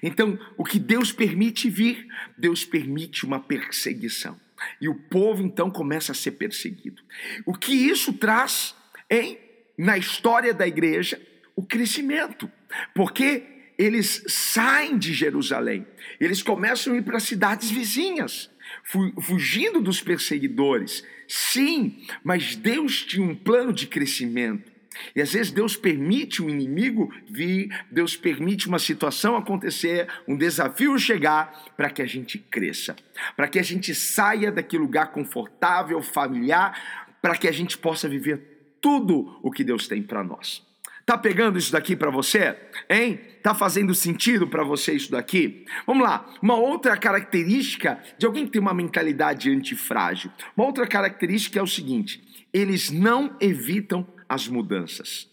Então, 0.01 0.37
o 0.57 0.63
que 0.63 0.79
Deus 0.79 1.11
permite 1.11 1.69
vir, 1.69 2.07
Deus 2.37 2.65
permite 2.65 3.25
uma 3.25 3.39
perseguição. 3.39 4.39
E 4.79 4.87
o 4.87 4.95
povo 4.95 5.41
então 5.41 5.71
começa 5.71 6.11
a 6.11 6.15
ser 6.15 6.31
perseguido. 6.31 7.01
O 7.45 7.53
que 7.53 7.73
isso 7.73 8.13
traz 8.13 8.75
em 9.09 9.39
na 9.77 9.97
história 9.97 10.53
da 10.53 10.67
igreja? 10.67 11.19
O 11.55 11.63
crescimento. 11.63 12.51
Porque 12.93 13.43
eles 13.77 14.23
saem 14.27 14.97
de 14.97 15.11
Jerusalém, 15.11 15.87
eles 16.19 16.43
começam 16.43 16.93
a 16.93 16.97
ir 16.97 17.01
para 17.01 17.19
cidades 17.19 17.71
vizinhas 17.71 18.50
fugindo 18.83 19.81
dos 19.81 20.01
perseguidores. 20.01 21.03
Sim, 21.27 22.05
mas 22.23 22.55
Deus 22.55 23.03
tinha 23.03 23.25
um 23.25 23.35
plano 23.35 23.71
de 23.71 23.87
crescimento. 23.87 24.71
E 25.15 25.21
às 25.21 25.33
vezes 25.33 25.51
Deus 25.51 25.75
permite 25.75 26.43
um 26.43 26.49
inimigo 26.49 27.13
vir, 27.29 27.69
Deus 27.89 28.15
permite 28.15 28.67
uma 28.67 28.79
situação 28.79 29.37
acontecer, 29.37 30.07
um 30.27 30.35
desafio 30.35 30.97
chegar 30.99 31.73
para 31.77 31.89
que 31.89 32.01
a 32.01 32.05
gente 32.05 32.37
cresça, 32.37 32.95
para 33.35 33.47
que 33.47 33.57
a 33.57 33.63
gente 33.63 33.95
saia 33.95 34.51
daquele 34.51 34.83
lugar 34.83 35.11
confortável, 35.11 36.01
familiar, 36.01 37.15
para 37.21 37.37
que 37.37 37.47
a 37.47 37.51
gente 37.51 37.77
possa 37.77 38.09
viver 38.09 38.75
tudo 38.81 39.39
o 39.41 39.51
que 39.51 39.63
Deus 39.63 39.87
tem 39.87 40.01
para 40.01 40.23
nós. 40.23 40.70
Tá 41.11 41.17
pegando 41.17 41.59
isso 41.59 41.73
daqui 41.73 41.93
para 41.93 42.09
você? 42.09 42.57
Hein? 42.89 43.19
Tá 43.43 43.53
fazendo 43.53 43.93
sentido 43.93 44.47
para 44.47 44.63
você 44.63 44.93
isso 44.93 45.11
daqui? 45.11 45.65
Vamos 45.85 46.03
lá. 46.03 46.25
Uma 46.41 46.55
outra 46.55 46.95
característica 46.95 48.01
de 48.17 48.25
alguém 48.25 48.45
que 48.45 48.53
tem 48.53 48.61
uma 48.61 48.73
mentalidade 48.73 49.51
antifrágil. 49.51 50.31
Uma 50.55 50.65
outra 50.65 50.87
característica 50.87 51.59
é 51.59 51.61
o 51.61 51.67
seguinte: 51.67 52.47
eles 52.53 52.89
não 52.91 53.35
evitam 53.41 54.07
as 54.29 54.47
mudanças. 54.47 55.29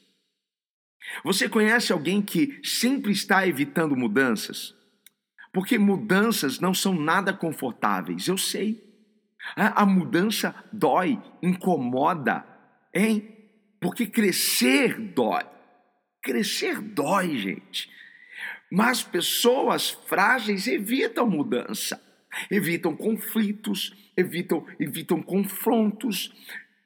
Você 1.23 1.49
conhece 1.49 1.93
alguém 1.93 2.21
que 2.23 2.59
sempre 2.65 3.13
está 3.13 3.47
evitando 3.47 3.95
mudanças? 3.95 4.75
Porque 5.53 5.79
mudanças 5.79 6.59
não 6.59 6.75
são 6.75 6.93
nada 6.93 7.33
confortáveis, 7.33 8.27
eu 8.27 8.37
sei. 8.37 8.83
A, 9.55 9.87
mudança 9.87 10.53
dói, 10.73 11.23
incomoda, 11.41 12.45
hein? 12.93 13.33
Porque 13.81 14.07
crescer 14.09 14.99
dói. 15.15 15.45
Crescer 16.29 16.79
dói, 16.83 17.39
gente. 17.39 17.89
Mas 18.71 19.03
pessoas 19.03 19.89
frágeis 20.07 20.67
evitam 20.67 21.27
mudança, 21.27 21.99
evitam 22.51 22.95
conflitos, 22.95 23.95
evitam, 24.15 24.67
evitam 24.79 25.23
confrontos. 25.23 26.31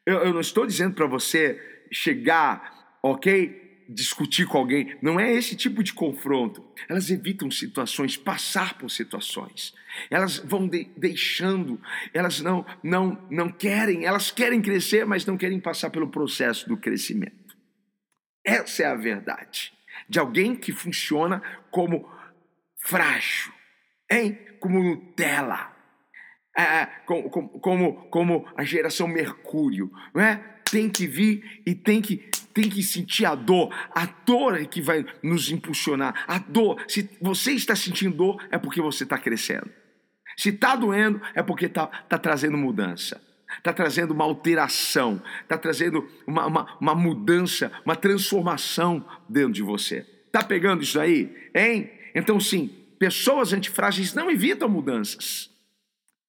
Eu, 0.07 0.19
eu 0.19 0.33
não 0.33 0.41
estou 0.41 0.65
dizendo 0.65 0.95
para 0.95 1.09
você 1.09 1.61
chegar, 1.91 2.99
ok? 3.03 3.83
Discutir 3.89 4.47
com 4.47 4.59
alguém, 4.59 4.97
não 5.03 5.19
é 5.19 5.35
esse 5.35 5.57
tipo 5.57 5.83
de 5.83 5.93
confronto. 5.93 6.65
Elas 6.89 7.11
evitam 7.11 7.51
situações, 7.51 8.17
passar 8.17 8.79
por 8.79 8.89
situações. 8.93 9.75
Elas 10.09 10.39
vão 10.39 10.69
de, 10.69 10.89
deixando, 10.97 11.81
elas 12.15 12.41
não, 12.41 12.65
não, 12.81 13.27
não 13.29 13.51
querem, 13.51 14.05
elas 14.05 14.31
querem 14.31 14.63
crescer, 14.63 15.05
mas 15.05 15.27
não 15.27 15.37
querem 15.37 15.59
passar 15.59 15.91
pelo 15.91 16.07
processo 16.07 16.69
do 16.69 16.77
crescimento. 16.77 17.42
Essa 18.45 18.83
é 18.85 18.87
a 18.87 18.95
verdade. 18.95 19.73
de 20.09 20.19
alguém 20.19 20.55
que 20.55 20.73
funciona 20.73 21.43
como 21.71 22.09
frágil, 22.79 23.53
hein? 24.11 24.39
Como 24.59 24.83
Nutella, 24.83 25.71
é, 26.57 26.87
como, 27.07 27.31
como, 27.31 27.49
como, 27.61 27.95
como 28.11 28.49
a 28.57 28.65
geração 28.65 29.07
Mercúrio, 29.07 29.91
não 30.15 30.23
é? 30.23 30.37
Tem 30.71 30.89
que 30.89 31.07
vir 31.07 31.63
e 31.67 31.75
tem 31.75 32.01
que 32.01 32.31
tem 32.53 32.69
que 32.69 32.83
sentir 32.83 33.25
a 33.25 33.35
dor. 33.35 33.75
A 33.95 34.05
dor 34.05 34.61
é 34.61 34.67
que 34.67 34.83
vai 34.83 35.07
nos 35.23 35.51
impulsionar. 35.51 36.25
A 36.29 36.39
dor, 36.39 36.85
se 36.87 37.09
você 37.21 37.53
está 37.53 37.75
sentindo 37.75 38.15
dor, 38.15 38.47
é 38.51 38.59
porque 38.59 38.81
você 38.81 39.05
está 39.05 39.17
crescendo. 39.17 39.71
Se 40.37 40.51
está 40.51 40.77
doendo, 40.77 41.21
é 41.35 41.43
porque 41.43 41.67
está 41.67 41.87
tá 41.87 42.19
trazendo 42.19 42.59
mudança 42.59 43.21
está 43.59 43.73
trazendo 43.73 44.13
uma 44.13 44.25
alteração, 44.25 45.23
está 45.43 45.59
trazendo 45.59 46.09
uma, 46.27 46.47
uma, 46.47 46.79
uma, 46.81 46.95
mudança, 46.95 47.73
uma 47.85 47.97
transformação 47.97 49.05
dentro 49.29 49.53
de 49.53 49.63
você. 49.63 50.07
Está 50.27 50.43
pegando 50.43 50.83
isso 50.83 50.99
aí? 50.99 51.35
Hein? 51.55 51.91
Então, 52.15 52.41
sim, 52.41 52.71
pessoas 52.99 53.53
antifrágeis 53.53 54.15
não 54.15 54.31
evitam 54.31 54.69
mudanças. 54.69 55.51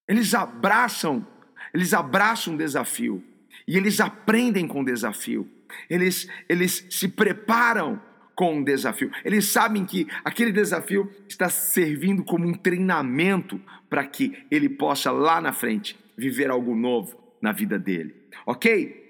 Eles 0.08 0.34
abraçam, 0.34 1.26
eles 1.74 1.94
abraçam 1.94 2.56
o 2.56 2.58
desafio 2.58 3.24
e 3.68 3.78
eles 3.78 4.00
aprendem 4.00 4.68
com 4.68 4.82
o 4.82 4.86
desafio. 4.86 5.50
Eles, 5.90 6.28
eles 6.48 6.86
se 6.90 7.08
preparam 7.08 8.02
com 8.36 8.60
o 8.60 8.66
desafio. 8.66 9.12
Eles 9.24 9.46
sabem 9.46 9.86
que 9.86 10.08
aquele 10.24 10.52
desafio 10.52 11.10
está 11.28 11.50
servindo 11.50 12.24
como 12.24 12.48
um 12.48 12.54
treinamento 12.54 13.60
para 13.90 14.06
que 14.06 14.46
ele 14.52 14.68
possa 14.68 15.12
lá 15.12 15.40
na 15.40 15.54
frente 15.54 16.03
viver 16.18 16.50
algo 16.50 16.76
novo 16.76 17.18
na 17.42 17.52
vida 17.52 17.78
dele. 17.78 18.30
Ok? 18.46 19.02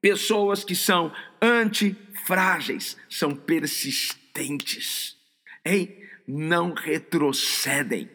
Pessoas 0.00 0.64
que 0.64 0.74
são 0.74 1.12
antifrágeis, 1.40 2.96
são 3.08 3.34
persistentes, 3.34 5.16
hein? 5.64 6.06
não 6.26 6.74
retrocedem, 6.74 8.10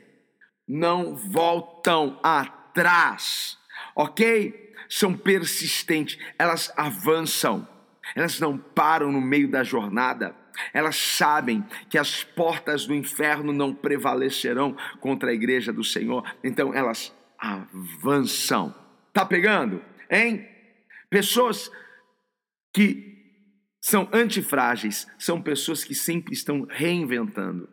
não 0.67 1.15
voltam 1.15 2.19
atrás, 2.21 3.57
ok? 3.95 4.73
São 4.89 5.15
persistentes, 5.15 6.17
elas 6.37 6.71
avançam, 6.75 7.67
elas 8.15 8.39
não 8.39 8.57
param 8.57 9.11
no 9.11 9.21
meio 9.21 9.49
da 9.49 9.63
jornada, 9.63 10.35
elas 10.73 10.97
sabem 10.97 11.65
que 11.89 11.97
as 11.97 12.23
portas 12.23 12.85
do 12.85 12.93
inferno 12.93 13.53
não 13.53 13.73
prevalecerão 13.73 14.75
contra 14.99 15.31
a 15.31 15.33
igreja 15.33 15.71
do 15.71 15.83
Senhor, 15.83 16.23
então 16.43 16.73
elas 16.73 17.13
avançam. 17.41 18.73
Tá 19.11 19.25
pegando? 19.25 19.83
Hein? 20.09 20.47
Pessoas 21.09 21.71
que 22.71 23.11
são 23.81 24.07
antifrágeis, 24.13 25.07
são 25.17 25.41
pessoas 25.41 25.83
que 25.83 25.95
sempre 25.95 26.33
estão 26.33 26.67
reinventando, 26.69 27.67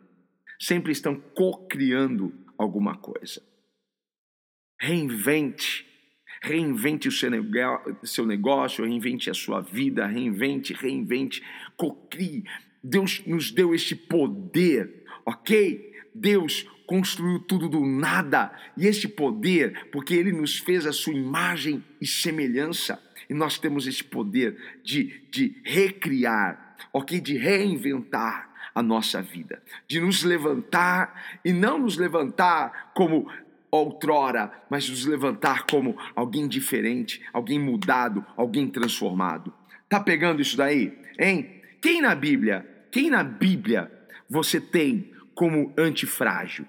sempre 0.59 0.91
estão 0.91 1.15
co-criando 1.35 2.33
alguma 2.57 2.97
coisa. 2.97 3.41
Reinvente, 4.81 5.85
reinvente 6.41 7.07
o 7.07 7.11
seu 7.11 8.25
negócio, 8.25 8.83
reinvente 8.83 9.29
a 9.29 9.33
sua 9.33 9.61
vida, 9.61 10.07
reinvente, 10.07 10.73
reinvente, 10.73 11.43
co-crie. 11.77 12.43
Deus 12.83 13.23
nos 13.27 13.51
deu 13.51 13.75
este 13.75 13.95
poder, 13.95 15.05
ok? 15.25 15.93
Deus 16.15 16.65
construiu 16.89 17.37
tudo 17.37 17.69
do 17.69 17.85
nada. 17.85 18.51
E 18.75 18.87
este 18.87 19.07
poder, 19.07 19.89
porque 19.91 20.15
ele 20.15 20.31
nos 20.31 20.57
fez 20.57 20.87
a 20.87 20.91
sua 20.91 21.13
imagem 21.13 21.83
e 22.01 22.07
semelhança, 22.07 22.99
e 23.29 23.33
nós 23.35 23.59
temos 23.59 23.85
esse 23.85 24.03
poder 24.03 24.57
de, 24.83 25.21
de 25.29 25.61
recriar, 25.63 26.75
ok? 26.91 27.21
De 27.21 27.37
reinventar 27.37 28.49
a 28.73 28.81
nossa 28.81 29.21
vida, 29.21 29.61
de 29.87 29.99
nos 29.99 30.23
levantar 30.23 31.37
e 31.45 31.53
não 31.53 31.77
nos 31.77 31.95
levantar 31.95 32.91
como 32.95 33.31
outrora, 33.69 34.51
mas 34.67 34.89
nos 34.89 35.05
levantar 35.05 35.67
como 35.67 35.95
alguém 36.15 36.47
diferente, 36.47 37.21
alguém 37.31 37.59
mudado, 37.59 38.25
alguém 38.35 38.67
transformado. 38.67 39.53
Tá 39.87 39.99
pegando 39.99 40.41
isso 40.41 40.57
daí? 40.57 40.97
Hein? 41.19 41.61
Quem 41.79 42.01
na 42.01 42.15
Bíblia, 42.15 42.67
quem 42.91 43.11
na 43.11 43.23
Bíblia 43.23 43.91
você 44.27 44.59
tem 44.59 45.13
como 45.35 45.71
antifrágil? 45.77 46.65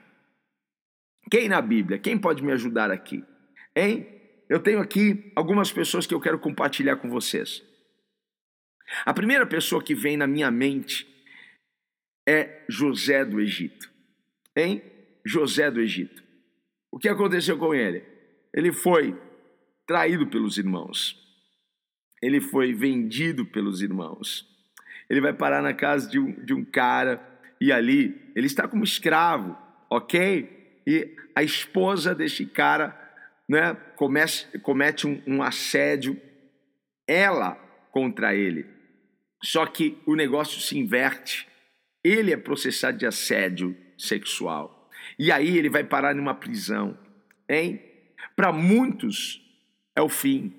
Quem 1.30 1.48
na 1.48 1.62
Bíblia? 1.62 1.98
Quem 1.98 2.18
pode 2.18 2.42
me 2.42 2.50
ajudar 2.52 2.90
aqui? 2.90 3.24
Hein? 3.74 4.06
Eu 4.48 4.60
tenho 4.60 4.80
aqui 4.80 5.30
algumas 5.36 5.72
pessoas 5.72 6.06
que 6.06 6.14
eu 6.14 6.20
quero 6.20 6.40
compartilhar 6.40 6.96
com 6.96 7.08
vocês. 7.08 7.62
A 9.06 9.14
primeira 9.14 9.46
pessoa 9.46 9.82
que 9.82 9.94
vem 9.94 10.16
na 10.16 10.26
minha 10.26 10.50
mente 10.50 11.06
é 12.28 12.64
José 12.68 13.24
do 13.24 13.40
Egito. 13.40 13.88
Hein? 14.56 14.82
José 15.24 15.70
do 15.70 15.80
Egito. 15.80 16.20
O 16.90 16.98
que 16.98 17.08
aconteceu 17.08 17.56
com 17.56 17.72
ele? 17.72 18.04
Ele 18.52 18.72
foi 18.72 19.16
traído 19.86 20.26
pelos 20.26 20.58
irmãos. 20.58 21.16
Ele 22.20 22.40
foi 22.40 22.74
vendido 22.74 23.46
pelos 23.46 23.80
irmãos. 23.80 24.44
Ele 25.08 25.20
vai 25.20 25.32
parar 25.32 25.62
na 25.62 25.72
casa 25.72 26.10
de 26.10 26.18
um, 26.18 26.32
de 26.44 26.52
um 26.52 26.64
cara 26.64 27.24
e 27.60 27.70
ali 27.70 28.32
ele 28.34 28.46
está 28.46 28.66
como 28.66 28.82
escravo, 28.82 29.56
ok? 29.88 30.59
E 30.86 31.16
a 31.34 31.42
esposa 31.42 32.14
deste 32.14 32.46
cara 32.46 32.98
né, 33.48 33.74
comece, 33.96 34.46
comete 34.60 35.06
um, 35.06 35.22
um 35.26 35.42
assédio, 35.42 36.20
ela 37.06 37.54
contra 37.90 38.34
ele. 38.34 38.66
Só 39.42 39.66
que 39.66 39.98
o 40.06 40.14
negócio 40.14 40.60
se 40.60 40.78
inverte. 40.78 41.48
Ele 42.02 42.32
é 42.32 42.36
processado 42.36 42.98
de 42.98 43.06
assédio 43.06 43.76
sexual. 43.98 44.88
E 45.18 45.32
aí 45.32 45.58
ele 45.58 45.68
vai 45.68 45.84
parar 45.84 46.14
numa 46.14 46.34
prisão. 46.34 46.96
Hein? 47.48 47.82
Para 48.36 48.52
muitos 48.52 49.40
é 49.96 50.02
o 50.02 50.08
fim. 50.08 50.54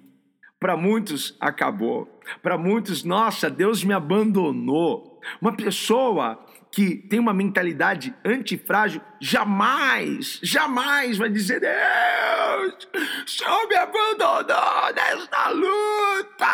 Para 0.59 0.77
muitos 0.77 1.35
acabou. 1.39 2.21
Para 2.41 2.57
muitos, 2.57 3.03
nossa, 3.03 3.49
Deus 3.49 3.83
me 3.83 3.93
abandonou. 3.93 5.10
Uma 5.41 5.55
pessoa 5.55 6.43
que 6.71 6.95
tem 6.95 7.19
uma 7.19 7.33
mentalidade 7.33 8.15
antifrágil, 8.25 9.01
jamais, 9.19 10.39
jamais 10.41 11.17
vai 11.17 11.29
dizer: 11.29 11.59
Deus, 11.59 12.87
o 13.25 13.29
Senhor 13.29 13.67
me 13.67 13.75
abandonou 13.75 14.93
nesta 14.95 15.49
luta, 15.49 16.45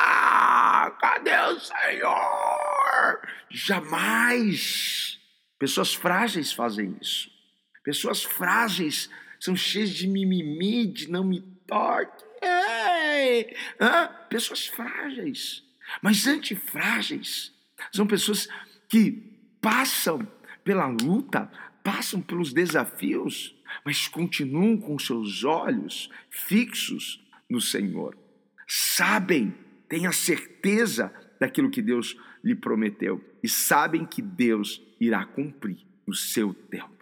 cadê 1.00 1.36
o 1.36 1.60
Senhor? 1.60 3.22
Jamais. 3.50 5.20
Pessoas 5.60 5.94
frágeis 5.94 6.52
fazem 6.52 6.98
isso. 7.02 7.30
Pessoas 7.84 8.24
frágeis 8.24 9.10
são 9.40 9.56
cheias 9.56 9.90
de 9.90 10.08
mimimi, 10.08 10.88
de 10.88 11.10
não 11.10 11.24
me 11.24 11.42
toque. 11.68 12.26
Ei! 12.42 13.56
Hã? 13.80 14.10
Pessoas 14.30 14.68
frágeis, 14.68 15.64
mas 16.02 16.28
antifrágeis 16.28 17.57
são 17.92 18.08
pessoas 18.08 18.48
que 18.88 19.12
passam 19.62 20.28
pela 20.64 20.88
luta, 20.88 21.52
passam 21.84 22.22
pelos 22.22 22.54
desafios, 22.54 23.56
mas 23.86 24.08
continuam 24.08 24.78
com 24.78 24.98
seus 25.00 25.44
olhos 25.44 26.10
fixos 26.30 27.24
no 27.50 27.62
Senhor. 27.62 28.18
Sabem, 28.68 29.54
têm 29.88 30.06
a 30.06 30.12
certeza 30.12 31.14
daquilo 31.40 31.70
que 31.70 31.82
Deus 31.82 32.18
lhe 32.44 32.56
prometeu 32.56 33.24
e 33.42 33.50
sabem 33.50 34.06
que 34.06 34.22
Deus 34.22 34.82
irá 35.00 35.26
cumprir 35.26 35.78
no 36.06 36.14
seu 36.14 36.54
tempo. 36.54 36.98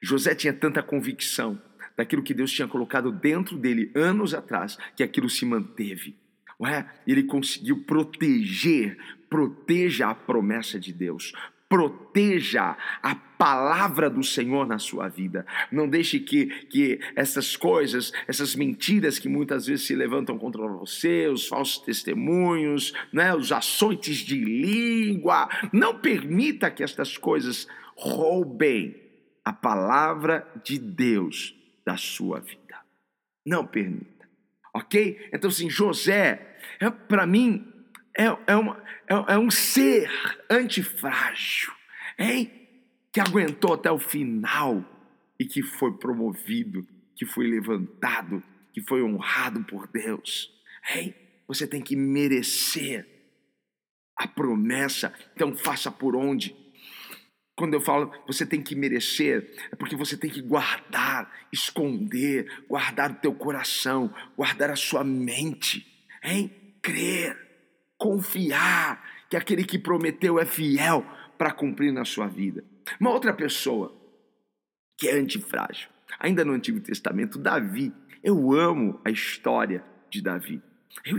José 0.00 0.34
tinha 0.34 0.52
tanta 0.52 0.82
convicção 0.82 1.60
daquilo 1.96 2.22
que 2.22 2.34
Deus 2.34 2.52
tinha 2.52 2.68
colocado 2.68 3.10
dentro 3.10 3.58
dele 3.58 3.90
anos 3.94 4.32
atrás, 4.32 4.78
que 4.96 5.02
aquilo 5.02 5.28
se 5.28 5.44
manteve. 5.44 6.16
Ué, 6.60 6.88
ele 7.06 7.24
conseguiu 7.24 7.82
proteger, 7.84 8.96
proteja 9.28 10.08
a 10.08 10.14
promessa 10.14 10.78
de 10.78 10.92
Deus, 10.92 11.32
proteja 11.68 12.76
a 13.02 13.14
palavra 13.14 14.08
do 14.08 14.22
Senhor 14.22 14.66
na 14.66 14.78
sua 14.78 15.08
vida. 15.08 15.46
Não 15.70 15.88
deixe 15.88 16.18
que, 16.18 16.46
que 16.66 16.98
essas 17.14 17.56
coisas, 17.56 18.12
essas 18.26 18.56
mentiras 18.56 19.18
que 19.18 19.28
muitas 19.28 19.66
vezes 19.66 19.86
se 19.86 19.94
levantam 19.94 20.38
contra 20.38 20.66
você, 20.66 21.28
os 21.28 21.46
falsos 21.46 21.78
testemunhos, 21.78 22.92
né, 23.12 23.34
os 23.34 23.52
açoites 23.52 24.18
de 24.18 24.36
língua, 24.36 25.48
não 25.72 25.98
permita 25.98 26.70
que 26.70 26.82
estas 26.82 27.16
coisas 27.18 27.68
roubem 27.96 28.96
a 29.44 29.52
palavra 29.52 30.46
de 30.64 30.78
Deus 30.78 31.54
da 31.84 31.96
sua 31.96 32.40
vida. 32.40 32.76
Não 33.46 33.66
permita. 33.66 34.28
Ok? 34.74 35.28
Então, 35.32 35.48
assim, 35.48 35.70
José, 35.70 36.58
é, 36.80 36.90
para 36.90 37.26
mim, 37.26 37.66
é, 38.18 38.36
é, 38.48 38.56
uma, 38.56 38.82
é, 39.08 39.34
é 39.34 39.38
um 39.38 39.50
ser 39.50 40.10
antifrágil, 40.50 41.72
hein? 42.18 42.50
que 43.12 43.20
aguentou 43.20 43.74
até 43.74 43.90
o 43.90 43.98
final 43.98 44.84
e 45.38 45.44
que 45.44 45.62
foi 45.62 45.96
promovido, 45.96 46.86
que 47.14 47.24
foi 47.24 47.46
levantado, 47.46 48.42
que 48.72 48.82
foi 48.82 49.02
honrado 49.02 49.62
por 49.64 49.86
Deus. 49.86 50.50
Hein? 50.94 51.14
Você 51.46 51.66
tem 51.66 51.80
que 51.80 51.94
merecer 51.94 53.06
a 54.16 54.26
promessa. 54.26 55.14
Então 55.34 55.56
faça 55.56 55.90
por 55.90 56.16
onde. 56.16 56.56
Quando 57.56 57.74
eu 57.74 57.80
falo 57.80 58.12
você 58.26 58.44
tem 58.44 58.62
que 58.62 58.74
merecer, 58.74 59.54
é 59.70 59.76
porque 59.76 59.96
você 59.96 60.16
tem 60.16 60.30
que 60.30 60.42
guardar, 60.42 61.48
esconder, 61.52 62.64
guardar 62.68 63.12
o 63.12 63.14
teu 63.14 63.34
coração, 63.34 64.12
guardar 64.36 64.70
a 64.70 64.76
sua 64.76 65.04
mente, 65.04 65.86
hein? 66.22 66.50
Crer, 66.82 67.47
confiar 67.98 69.04
que 69.28 69.36
aquele 69.36 69.64
que 69.64 69.78
prometeu 69.78 70.38
é 70.38 70.46
fiel 70.46 71.04
para 71.36 71.50
cumprir 71.50 71.92
na 71.92 72.04
sua 72.04 72.26
vida. 72.26 72.64
Uma 72.98 73.10
outra 73.10 73.34
pessoa 73.34 73.94
que 74.96 75.08
é 75.08 75.14
antifrágil, 75.14 75.88
ainda 76.18 76.44
no 76.44 76.52
Antigo 76.52 76.80
Testamento, 76.80 77.38
Davi. 77.38 77.92
Eu 78.22 78.52
amo 78.52 79.00
a 79.04 79.10
história 79.10 79.84
de 80.10 80.22
Davi. 80.22 80.62
Eu 81.04 81.18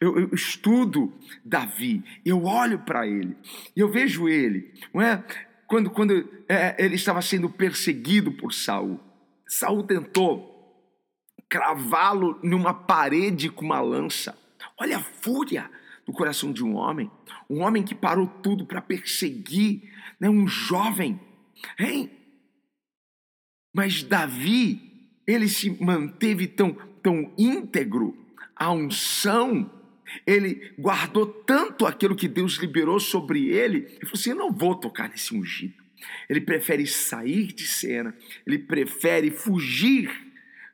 eu, 0.00 0.18
eu, 0.18 0.30
estudo 0.32 1.12
Davi, 1.44 2.04
eu 2.24 2.44
olho 2.44 2.78
para 2.80 3.06
ele, 3.06 3.36
eu 3.76 3.90
vejo 3.90 4.28
ele, 4.28 4.72
não 4.94 5.02
é? 5.02 5.24
Quando, 5.66 5.90
quando 5.90 6.28
é, 6.48 6.76
ele 6.78 6.94
estava 6.94 7.20
sendo 7.22 7.48
perseguido 7.48 8.32
por 8.32 8.52
Saul, 8.52 9.00
Saul 9.46 9.82
tentou 9.82 10.50
cravá-lo 11.48 12.38
numa 12.42 12.72
parede 12.72 13.50
com 13.50 13.64
uma 13.64 13.80
lança. 13.80 14.36
Olha 14.78 14.98
a 14.98 15.02
fúria 15.02 15.70
do 16.06 16.12
coração 16.12 16.52
de 16.52 16.64
um 16.64 16.74
homem, 16.74 17.10
um 17.48 17.60
homem 17.60 17.82
que 17.82 17.94
parou 17.94 18.26
tudo 18.26 18.66
para 18.66 18.82
perseguir, 18.82 19.82
né? 20.18 20.28
um 20.28 20.46
jovem, 20.46 21.20
hein? 21.78 22.10
Mas 23.74 24.02
Davi, 24.02 25.18
ele 25.26 25.48
se 25.48 25.70
manteve 25.82 26.46
tão, 26.46 26.72
tão 27.02 27.32
íntegro, 27.38 28.16
a 28.54 28.70
unção 28.72 29.70
ele 30.26 30.74
guardou 30.78 31.26
tanto 31.26 31.86
aquilo 31.86 32.16
que 32.16 32.28
Deus 32.28 32.54
liberou 32.56 33.00
sobre 33.00 33.48
ele, 33.48 33.78
ele 33.78 34.00
falou 34.00 34.14
assim: 34.14 34.30
Eu 34.30 34.36
não 34.36 34.52
vou 34.52 34.74
tocar 34.74 35.08
nesse 35.08 35.34
ungido. 35.34 35.74
Ele 36.28 36.40
prefere 36.40 36.86
sair 36.86 37.46
de 37.46 37.66
cena, 37.66 38.16
ele 38.46 38.58
prefere 38.58 39.30
fugir. 39.30 40.10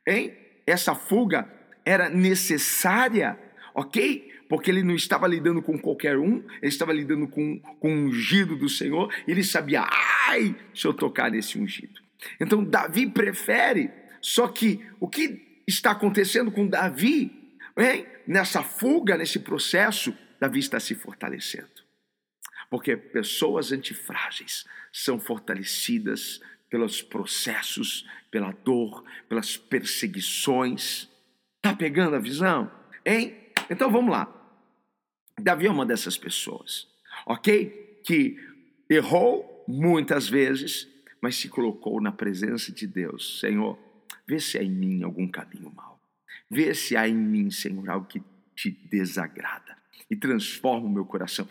Hein? 0.07 0.35
Essa 0.67 0.95
fuga 0.95 1.49
era 1.85 2.09
necessária, 2.09 3.38
ok? 3.75 4.33
Porque 4.49 4.71
ele 4.71 4.83
não 4.83 4.95
estava 4.95 5.27
lidando 5.27 5.61
com 5.61 5.79
qualquer 5.79 6.17
um, 6.19 6.43
ele 6.63 6.69
estava 6.69 6.93
lidando 6.93 7.29
com, 7.29 7.59
com 7.81 7.89
o 7.89 8.07
ungido 8.07 8.57
do 8.57 8.69
Senhor, 8.69 9.13
e 9.27 9.31
ele 9.31 9.45
sabia, 9.45 9.87
ai, 10.27 10.57
se 10.75 10.87
eu 10.87 10.95
tocar 10.95 11.31
nesse 11.31 11.59
ungido. 11.59 12.01
Então 12.41 12.65
Davi 12.65 13.07
prefere, 13.07 13.91
só 14.21 14.49
que 14.49 14.81
o 14.99 15.09
que 15.09 15.63
está 15.67 15.91
acontecendo 15.91 16.51
com 16.51 16.67
Davi 16.67 17.39
Hein? 17.79 18.07
Nessa 18.27 18.63
fuga, 18.63 19.17
nesse 19.17 19.39
processo, 19.39 20.13
Davi 20.41 20.59
está 20.59 20.81
se 20.81 20.97
fortalecendo. 20.97 21.69
Porque 22.69 22.97
pessoas 22.97 23.71
antifrágeis 23.71 24.67
são 24.93 25.19
fortalecidas 25.21 26.41
pelos 26.69 27.01
processos, 27.01 28.07
pela 28.31 28.53
dor, 28.65 29.05
pelas 29.29 29.57
perseguições. 29.57 31.09
Tá 31.63 31.75
pegando 31.75 32.17
a 32.17 32.19
visão? 32.19 32.71
Hein? 33.07 33.37
Então 33.71 33.91
vamos 33.91 34.11
lá. 34.11 34.35
Davi 35.40 35.66
é 35.66 35.70
uma 35.70 35.87
dessas 35.87 36.16
pessoas, 36.16 36.87
ok? 37.27 38.01
Que 38.05 38.37
errou 38.88 39.64
muitas 39.68 40.29
vezes, 40.29 40.88
mas 41.20 41.37
se 41.37 41.48
colocou 41.48 42.01
na 42.01 42.12
presença 42.12 42.72
de 42.72 42.87
Deus. 42.87 43.40
Senhor, 43.40 43.79
vê 44.27 44.40
se 44.40 44.59
há 44.59 44.62
em 44.62 44.70
mim 44.70 45.03
algum 45.03 45.29
caminho 45.29 45.72
mau. 45.74 46.01
Vê 46.51 46.74
se 46.74 46.96
há 46.96 47.09
em 47.09 47.14
mim, 47.14 47.51
Senhor, 47.51 47.88
algo 47.90 48.07
que 48.07 48.22
te 48.55 48.70
desagrada 48.70 49.77
e 50.11 50.16
transforma 50.16 50.87
o 50.87 50.90
meu 50.90 51.05
coração. 51.05 51.46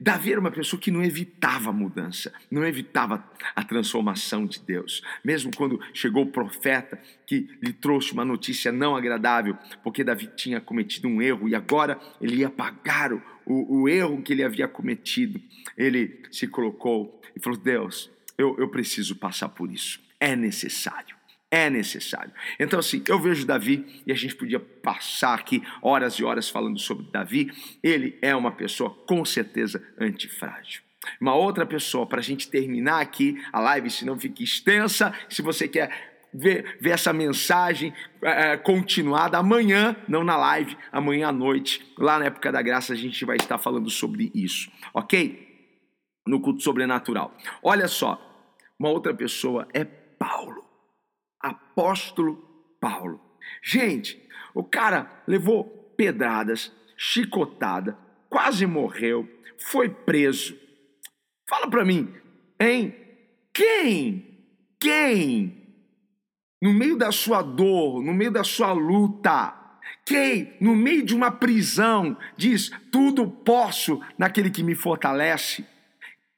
Davi 0.00 0.30
era 0.30 0.40
uma 0.40 0.50
pessoa 0.50 0.80
que 0.80 0.92
não 0.92 1.02
evitava 1.02 1.70
a 1.70 1.72
mudança, 1.72 2.32
não 2.48 2.64
evitava 2.64 3.24
a 3.54 3.64
transformação 3.64 4.46
de 4.46 4.60
Deus. 4.60 5.02
Mesmo 5.24 5.50
quando 5.56 5.80
chegou 5.92 6.22
o 6.22 6.30
profeta 6.30 7.00
que 7.26 7.48
lhe 7.60 7.72
trouxe 7.72 8.12
uma 8.12 8.24
notícia 8.24 8.70
não 8.70 8.94
agradável, 8.94 9.58
porque 9.82 10.04
Davi 10.04 10.30
tinha 10.36 10.60
cometido 10.60 11.08
um 11.08 11.20
erro 11.20 11.48
e 11.48 11.54
agora 11.54 11.98
ele 12.20 12.36
ia 12.36 12.50
pagar 12.50 13.12
o, 13.12 13.22
o, 13.44 13.88
erro 13.88 14.22
que 14.22 14.32
ele 14.32 14.44
havia 14.44 14.68
cometido, 14.68 15.40
ele 15.76 16.22
se 16.30 16.46
colocou 16.46 17.20
e 17.34 17.40
falou: 17.40 17.58
Deus, 17.58 18.08
eu, 18.36 18.56
eu 18.56 18.68
preciso 18.68 19.16
passar 19.16 19.48
por 19.48 19.70
isso, 19.70 20.00
é 20.20 20.36
necessário 20.36 21.17
é 21.50 21.70
necessário. 21.70 22.32
Então, 22.58 22.78
assim, 22.78 23.02
eu 23.08 23.18
vejo 23.18 23.46
Davi, 23.46 24.02
e 24.06 24.12
a 24.12 24.14
gente 24.14 24.34
podia 24.34 24.60
passar 24.60 25.34
aqui 25.34 25.62
horas 25.82 26.14
e 26.14 26.24
horas 26.24 26.48
falando 26.48 26.78
sobre 26.78 27.10
Davi, 27.10 27.50
ele 27.82 28.18
é 28.20 28.34
uma 28.36 28.52
pessoa 28.52 28.90
com 28.90 29.24
certeza 29.24 29.82
antifrágil. 29.98 30.82
Uma 31.20 31.34
outra 31.34 31.64
pessoa, 31.64 32.06
para 32.06 32.18
a 32.18 32.22
gente 32.22 32.50
terminar 32.50 33.00
aqui 33.00 33.42
a 33.52 33.60
live, 33.60 33.90
se 33.90 34.04
não 34.04 34.18
fique 34.18 34.44
extensa, 34.44 35.14
se 35.28 35.40
você 35.40 35.66
quer 35.66 36.26
ver, 36.34 36.76
ver 36.80 36.90
essa 36.90 37.12
mensagem 37.12 37.94
é, 38.20 38.56
continuada 38.58 39.38
amanhã, 39.38 39.96
não 40.06 40.22
na 40.22 40.36
live, 40.36 40.76
amanhã 40.92 41.28
à 41.28 41.32
noite, 41.32 41.94
lá 41.96 42.18
na 42.18 42.26
época 42.26 42.52
da 42.52 42.60
graça, 42.60 42.92
a 42.92 42.96
gente 42.96 43.24
vai 43.24 43.36
estar 43.36 43.56
falando 43.56 43.88
sobre 43.88 44.30
isso, 44.34 44.70
ok? 44.92 45.46
No 46.26 46.40
culto 46.40 46.62
sobrenatural. 46.62 47.34
Olha 47.62 47.88
só, 47.88 48.20
uma 48.78 48.90
outra 48.90 49.14
pessoa 49.14 49.66
é 49.72 49.84
Paulo 49.84 50.67
apóstolo 51.40 52.36
Paulo. 52.80 53.20
Gente, 53.62 54.20
o 54.54 54.62
cara 54.62 55.22
levou 55.26 55.64
pedradas, 55.96 56.72
chicotada, 56.96 57.98
quase 58.28 58.66
morreu, 58.66 59.28
foi 59.58 59.88
preso. 59.88 60.56
Fala 61.48 61.68
para 61.68 61.84
mim, 61.84 62.12
hein? 62.60 62.94
Quem? 63.52 64.46
Quem? 64.78 65.58
No 66.60 66.72
meio 66.72 66.96
da 66.96 67.12
sua 67.12 67.42
dor, 67.42 68.02
no 68.02 68.12
meio 68.12 68.30
da 68.30 68.44
sua 68.44 68.72
luta, 68.72 69.54
quem, 70.04 70.54
no 70.60 70.74
meio 70.74 71.04
de 71.04 71.14
uma 71.14 71.30
prisão, 71.30 72.16
diz: 72.36 72.70
Tudo 72.90 73.28
posso 73.28 74.00
naquele 74.16 74.50
que 74.50 74.62
me 74.62 74.74
fortalece? 74.74 75.66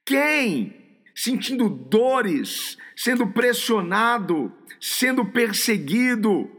Quem? 0.05 0.80
Sentindo 1.14 1.68
dores, 1.68 2.77
sendo 2.96 3.27
pressionado, 3.29 4.53
sendo 4.81 5.25
perseguido, 5.25 6.51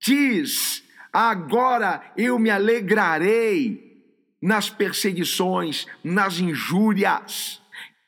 diz: 0.00 0.82
agora 1.12 2.12
eu 2.16 2.38
me 2.38 2.50
alegrarei 2.50 3.90
nas 4.40 4.70
perseguições, 4.70 5.86
nas 6.02 6.38
injúrias. 6.38 7.60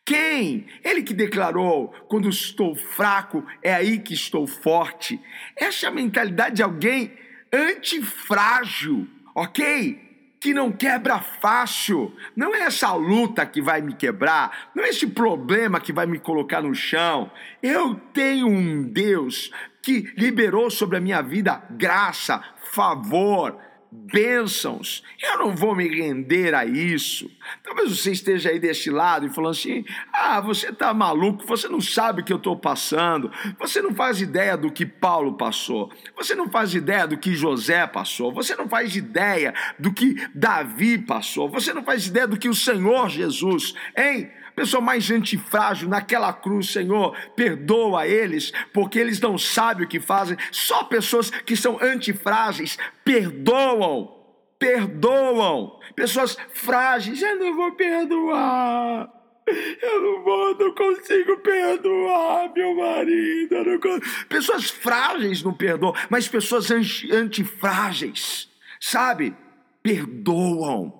Quem? 0.05 0.67
Ele 0.85 1.03
que 1.03 1.15
declarou: 1.15 1.89
quando 2.09 2.29
estou 2.29 2.75
fraco, 2.75 3.45
é 3.63 3.75
aí 3.75 3.99
que 3.99 4.15
estou 4.15 4.47
forte. 4.47 5.21
Essa 5.57 5.87
é 5.87 5.89
a 5.89 5.93
mentalidade 5.93 6.57
de 6.57 6.63
alguém 6.63 7.13
antifrágil, 7.53 9.09
ok? 9.35 10.12
Que 10.43 10.53
não 10.53 10.73
quebra 10.73 11.21
fácil. 11.21 12.13
Não 12.35 12.53
é 12.53 12.63
essa 12.63 12.93
luta 12.95 13.47
que 13.47 13.63
vai 13.63 13.81
me 13.81 13.95
quebrar, 13.95 14.71
não 14.75 14.83
é 14.83 14.89
esse 14.89 15.07
problema 15.07 15.81
que 15.81 15.93
vai 15.93 16.05
me 16.05 16.19
colocar 16.19 16.61
no 16.61 16.75
chão. 16.75 17.31
Eu 17.63 17.95
tenho 18.13 18.49
um 18.49 18.83
Deus 18.83 19.53
que 19.81 20.13
liberou 20.17 20.69
sobre 20.69 20.97
a 20.97 21.01
minha 21.01 21.23
vida 21.23 21.63
graça, 21.71 22.43
favor, 22.73 23.57
bênçãos. 23.93 25.03
Eu 25.23 25.39
não 25.39 25.55
vou 25.55 25.77
me 25.77 25.87
render 25.87 26.55
a 26.55 26.65
isso. 26.65 27.31
Talvez 27.63 27.91
você 27.91 28.13
esteja 28.13 28.49
aí 28.49 28.59
deste 28.59 28.91
lado 28.91 29.27
e 29.27 29.31
falando 29.31 29.51
assim: 29.51 29.85
ah, 30.13 30.41
você 30.41 30.71
está 30.71 30.95
maluco, 30.95 31.47
você 31.47 31.69
não 31.69 31.81
sabe 31.81 32.23
o 32.23 32.25
que 32.25 32.33
eu 32.33 32.39
estou 32.39 32.57
passando, 32.57 33.31
você 33.59 33.83
não 33.83 33.95
faz 33.95 34.21
ideia 34.21 34.57
do 34.57 34.73
que 34.73 34.87
Paulo 34.87 35.37
passou, 35.37 35.93
você 36.17 36.35
não 36.35 36.49
faz 36.49 36.75
ideia 36.75 37.07
do 37.07 37.19
que 37.19 37.35
José 37.35 37.87
passou, 37.87 38.33
você 38.33 38.57
não 38.57 38.69
faz 38.69 38.97
ideia 38.97 39.53
do 39.79 39.93
que 39.93 40.15
Davi 40.35 40.97
passou, 40.99 41.49
você 41.49 41.75
não 41.75 41.85
faz 41.85 42.07
ideia 42.07 42.27
do 42.27 42.39
que 42.39 42.49
o 42.49 42.55
Senhor 42.55 43.11
Jesus, 43.11 43.75
hein? 43.97 44.31
Pessoa 44.55 44.81
mais 44.81 45.11
antifrágil 45.11 45.89
naquela 45.89 46.33
cruz, 46.33 46.71
Senhor, 46.71 47.17
perdoa 47.35 48.07
eles, 48.07 48.53
porque 48.73 48.99
eles 48.99 49.21
não 49.21 49.37
sabem 49.39 49.87
o 49.87 49.89
que 49.89 50.01
fazem. 50.01 50.37
Só 50.51 50.85
pessoas 50.85 51.31
que 51.31 51.57
são 51.57 51.79
antifrágeis 51.83 52.79
perdoam, 53.05 54.17
perdoam. 54.59 55.81
Pessoas 55.95 56.37
frágeis, 56.53 57.21
eu 57.21 57.37
não 57.37 57.57
vou 57.57 57.73
perdoar. 57.73 59.11
Eu 59.47 60.03
não 60.03 60.23
vou, 60.23 60.57
não 60.57 60.75
consigo 60.75 61.39
perdoar 61.39 62.53
meu 62.55 62.77
marido. 62.77 63.55
Eu 63.57 63.65
não 63.65 64.01
Pessoas 64.29 64.71
frágeis 64.71 65.43
não 65.43 65.53
perdoam, 65.53 65.95
mas 66.09 66.29
pessoas 66.29 66.71
antifrágeis, 66.71 68.49
sabe? 68.81 69.35
Perdoam, 69.83 70.93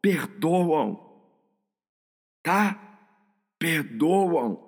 perdoam, 0.00 0.98
tá? 2.42 2.89
Perdoam. 3.60 4.58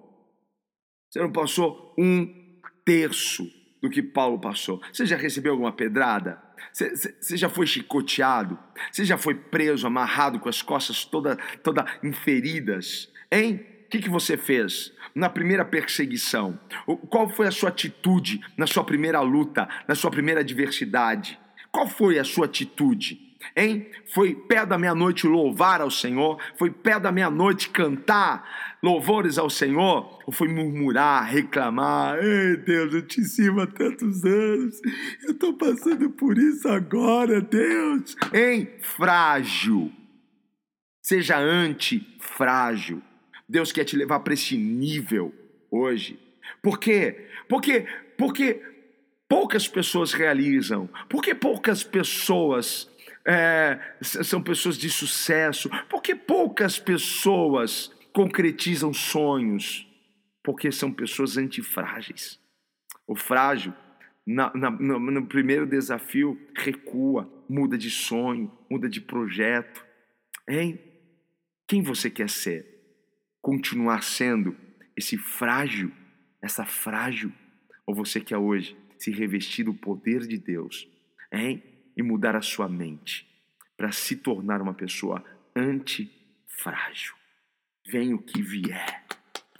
Você 1.10 1.18
não 1.18 1.32
passou 1.32 1.94
um 1.98 2.60
terço 2.84 3.50
do 3.82 3.90
que 3.90 4.02
Paulo 4.02 4.38
passou. 4.38 4.80
Você 4.92 5.06
já 5.06 5.16
recebeu 5.16 5.52
alguma 5.52 5.72
pedrada? 5.72 6.40
Você, 6.72 7.16
você 7.20 7.36
já 7.36 7.48
foi 7.48 7.66
chicoteado? 7.66 8.56
Você 8.92 9.04
já 9.04 9.18
foi 9.18 9.34
preso, 9.34 9.86
amarrado 9.86 10.38
com 10.38 10.48
as 10.48 10.62
costas 10.62 11.04
toda, 11.04 11.36
toda 11.64 11.84
inferidas? 12.04 13.10
Hein? 13.30 13.66
O 13.86 13.88
que, 13.88 13.98
que 13.98 14.08
você 14.08 14.36
fez 14.36 14.92
na 15.14 15.28
primeira 15.28 15.64
perseguição? 15.64 16.58
Qual 17.10 17.28
foi 17.28 17.46
a 17.46 17.50
sua 17.50 17.70
atitude 17.70 18.40
na 18.56 18.66
sua 18.66 18.84
primeira 18.84 19.20
luta, 19.20 19.68
na 19.88 19.94
sua 19.94 20.10
primeira 20.10 20.40
adversidade? 20.40 21.38
Qual 21.70 21.86
foi 21.88 22.18
a 22.18 22.24
sua 22.24 22.46
atitude? 22.46 23.31
Hein? 23.56 23.86
Foi 24.12 24.34
pé 24.34 24.64
da 24.64 24.78
meia-noite 24.78 25.26
louvar 25.26 25.80
ao 25.80 25.90
Senhor? 25.90 26.38
Foi 26.58 26.70
pé 26.70 26.98
da 26.98 27.12
meia-noite 27.12 27.70
cantar 27.70 28.76
louvores 28.82 29.38
ao 29.38 29.50
Senhor? 29.50 30.18
Ou 30.26 30.32
foi 30.32 30.48
murmurar, 30.48 31.24
reclamar? 31.30 32.18
Ei, 32.22 32.56
Deus, 32.56 32.94
eu 32.94 33.02
te 33.02 33.24
sirvo 33.24 33.60
há 33.60 33.66
tantos 33.66 34.24
anos, 34.24 34.80
eu 35.24 35.32
estou 35.32 35.54
passando 35.54 36.10
por 36.10 36.38
isso 36.38 36.68
agora, 36.68 37.40
Deus. 37.40 38.16
Hein? 38.32 38.68
Frágil. 38.80 39.92
Seja 41.02 41.38
antifrágil. 41.38 43.02
Deus 43.48 43.72
quer 43.72 43.84
te 43.84 43.96
levar 43.96 44.20
para 44.20 44.34
esse 44.34 44.56
nível 44.56 45.34
hoje. 45.70 46.18
Por 46.62 46.78
quê? 46.78 47.28
Porque, 47.48 47.86
porque 48.16 48.62
poucas 49.28 49.66
pessoas 49.66 50.12
realizam, 50.12 50.88
porque 51.08 51.34
poucas 51.34 51.82
pessoas 51.82 52.88
é, 53.26 53.78
são 54.02 54.42
pessoas 54.42 54.76
de 54.76 54.90
sucesso? 54.90 55.70
Porque 55.88 56.14
poucas 56.14 56.78
pessoas 56.78 57.92
concretizam 58.12 58.92
sonhos? 58.92 59.88
Porque 60.42 60.72
são 60.72 60.92
pessoas 60.92 61.36
antifrágeis. 61.36 62.40
O 63.06 63.14
frágil, 63.14 63.72
na, 64.26 64.52
na, 64.54 64.70
no, 64.70 64.98
no 64.98 65.26
primeiro 65.26 65.66
desafio, 65.66 66.38
recua, 66.56 67.30
muda 67.48 67.78
de 67.78 67.90
sonho, 67.90 68.50
muda 68.70 68.88
de 68.88 69.00
projeto. 69.00 69.84
Hein? 70.48 70.80
Quem 71.68 71.82
você 71.82 72.10
quer 72.10 72.28
ser? 72.28 72.66
Continuar 73.40 74.02
sendo 74.02 74.56
esse 74.96 75.16
frágil, 75.16 75.92
essa 76.40 76.64
frágil? 76.64 77.32
Ou 77.86 77.94
você 77.94 78.20
quer 78.20 78.38
hoje 78.38 78.76
se 78.98 79.10
revestir 79.10 79.64
do 79.64 79.74
poder 79.74 80.26
de 80.26 80.38
Deus? 80.38 80.88
Hein? 81.32 81.62
E 81.96 82.02
mudar 82.02 82.36
a 82.36 82.42
sua 82.42 82.68
mente 82.68 83.28
para 83.76 83.92
se 83.92 84.16
tornar 84.16 84.60
uma 84.60 84.74
pessoa 84.74 85.24
antifrágil. 85.56 87.14
Vem 87.86 88.14
o 88.14 88.22
que 88.22 88.40
vier. 88.40 89.04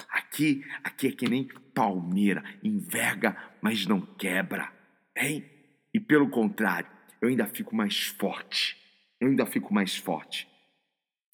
Aqui, 0.08 0.64
aqui 0.84 1.08
é 1.08 1.12
que 1.12 1.28
nem 1.28 1.48
palmeira, 1.74 2.42
enverga, 2.62 3.36
mas 3.60 3.86
não 3.86 4.00
quebra. 4.00 4.72
Hein? 5.16 5.44
E 5.92 6.00
pelo 6.00 6.28
contrário, 6.28 6.90
eu 7.20 7.28
ainda 7.28 7.46
fico 7.46 7.74
mais 7.74 8.06
forte. 8.06 8.76
Eu 9.20 9.28
ainda 9.28 9.46
fico 9.46 9.72
mais 9.72 9.96
forte. 9.96 10.48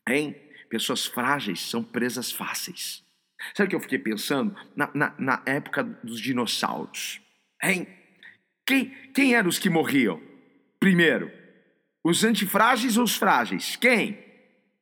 Hein? 0.08 0.34
Pessoas 0.68 1.06
frágeis 1.06 1.60
são 1.60 1.82
presas 1.82 2.30
fáceis. 2.30 3.04
Sabe 3.54 3.66
o 3.66 3.70
que 3.70 3.76
eu 3.76 3.80
fiquei 3.80 3.98
pensando? 3.98 4.54
Na, 4.74 4.90
na, 4.94 5.14
na 5.18 5.42
época 5.46 5.82
dos 5.82 6.20
dinossauros. 6.20 7.20
Hein? 7.62 7.86
Quem, 8.66 8.90
quem 9.12 9.34
eram 9.34 9.48
os 9.48 9.58
que 9.58 9.70
morriam? 9.70 10.20
Primeiro? 10.88 11.30
Os 12.02 12.24
antifrágeis 12.24 12.96
ou 12.96 13.04
os 13.04 13.14
frágeis? 13.16 13.76
Quem? 13.76 14.18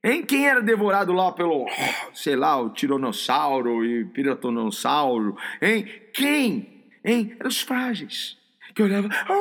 Hein? 0.05 0.25
Quem 0.25 0.47
era 0.47 0.62
devorado 0.62 1.12
lá 1.12 1.33
pelo, 1.33 1.66
sei 2.14 2.37
lá, 2.37 2.61
o 2.61 2.71
tiranossauro 2.71 3.85
e 3.85 4.05
piratonossauro? 4.05 5.37
Hein? 5.61 5.85
Quem? 6.14 6.88
Hein? 7.05 7.35
Eram 7.40 7.49
os 7.49 7.61
frágeis. 7.61 8.38
Que 8.73 8.83
olhava, 8.83 9.09
oh, 9.29 9.33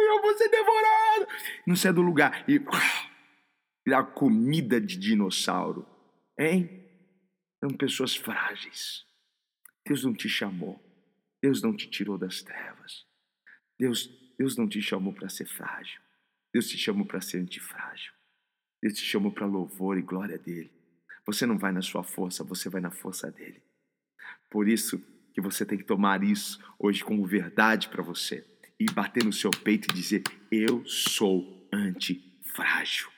eu 0.00 0.22
vou 0.22 0.36
ser 0.36 0.48
devorado. 0.48 1.28
Não 1.64 1.76
sai 1.76 1.92
do 1.92 2.02
lugar. 2.02 2.44
E 2.48 2.60
virar 3.86 4.02
comida 4.04 4.80
de 4.80 4.96
dinossauro. 4.96 5.86
Hein? 6.36 6.88
Eram 7.62 7.76
pessoas 7.76 8.16
frágeis. 8.16 9.04
Deus 9.86 10.02
não 10.02 10.12
te 10.12 10.28
chamou. 10.28 10.82
Deus 11.40 11.62
não 11.62 11.76
te 11.76 11.88
tirou 11.88 12.18
das 12.18 12.42
trevas. 12.42 13.04
Deus 13.78 14.21
Deus 14.42 14.56
não 14.56 14.68
te 14.68 14.82
chamou 14.82 15.12
para 15.12 15.28
ser 15.28 15.44
frágil. 15.44 16.00
Deus 16.52 16.66
te 16.66 16.76
chamou 16.76 17.06
para 17.06 17.20
ser 17.20 17.38
antifrágil. 17.38 18.12
Deus 18.82 18.94
te 18.94 19.04
chamou 19.04 19.30
para 19.30 19.46
louvor 19.46 19.96
e 19.96 20.02
glória 20.02 20.36
dele. 20.36 20.68
Você 21.24 21.46
não 21.46 21.56
vai 21.56 21.70
na 21.70 21.80
sua 21.80 22.02
força, 22.02 22.42
você 22.42 22.68
vai 22.68 22.80
na 22.80 22.90
força 22.90 23.30
dele. 23.30 23.62
Por 24.50 24.68
isso 24.68 24.98
que 25.32 25.40
você 25.40 25.64
tem 25.64 25.78
que 25.78 25.84
tomar 25.84 26.24
isso 26.24 26.58
hoje 26.76 27.04
como 27.04 27.24
verdade 27.24 27.88
para 27.88 28.02
você 28.02 28.44
e 28.80 28.86
bater 28.86 29.24
no 29.24 29.32
seu 29.32 29.52
peito 29.52 29.88
e 29.88 29.94
dizer: 29.94 30.24
Eu 30.50 30.84
sou 30.86 31.68
antifrágil. 31.72 33.08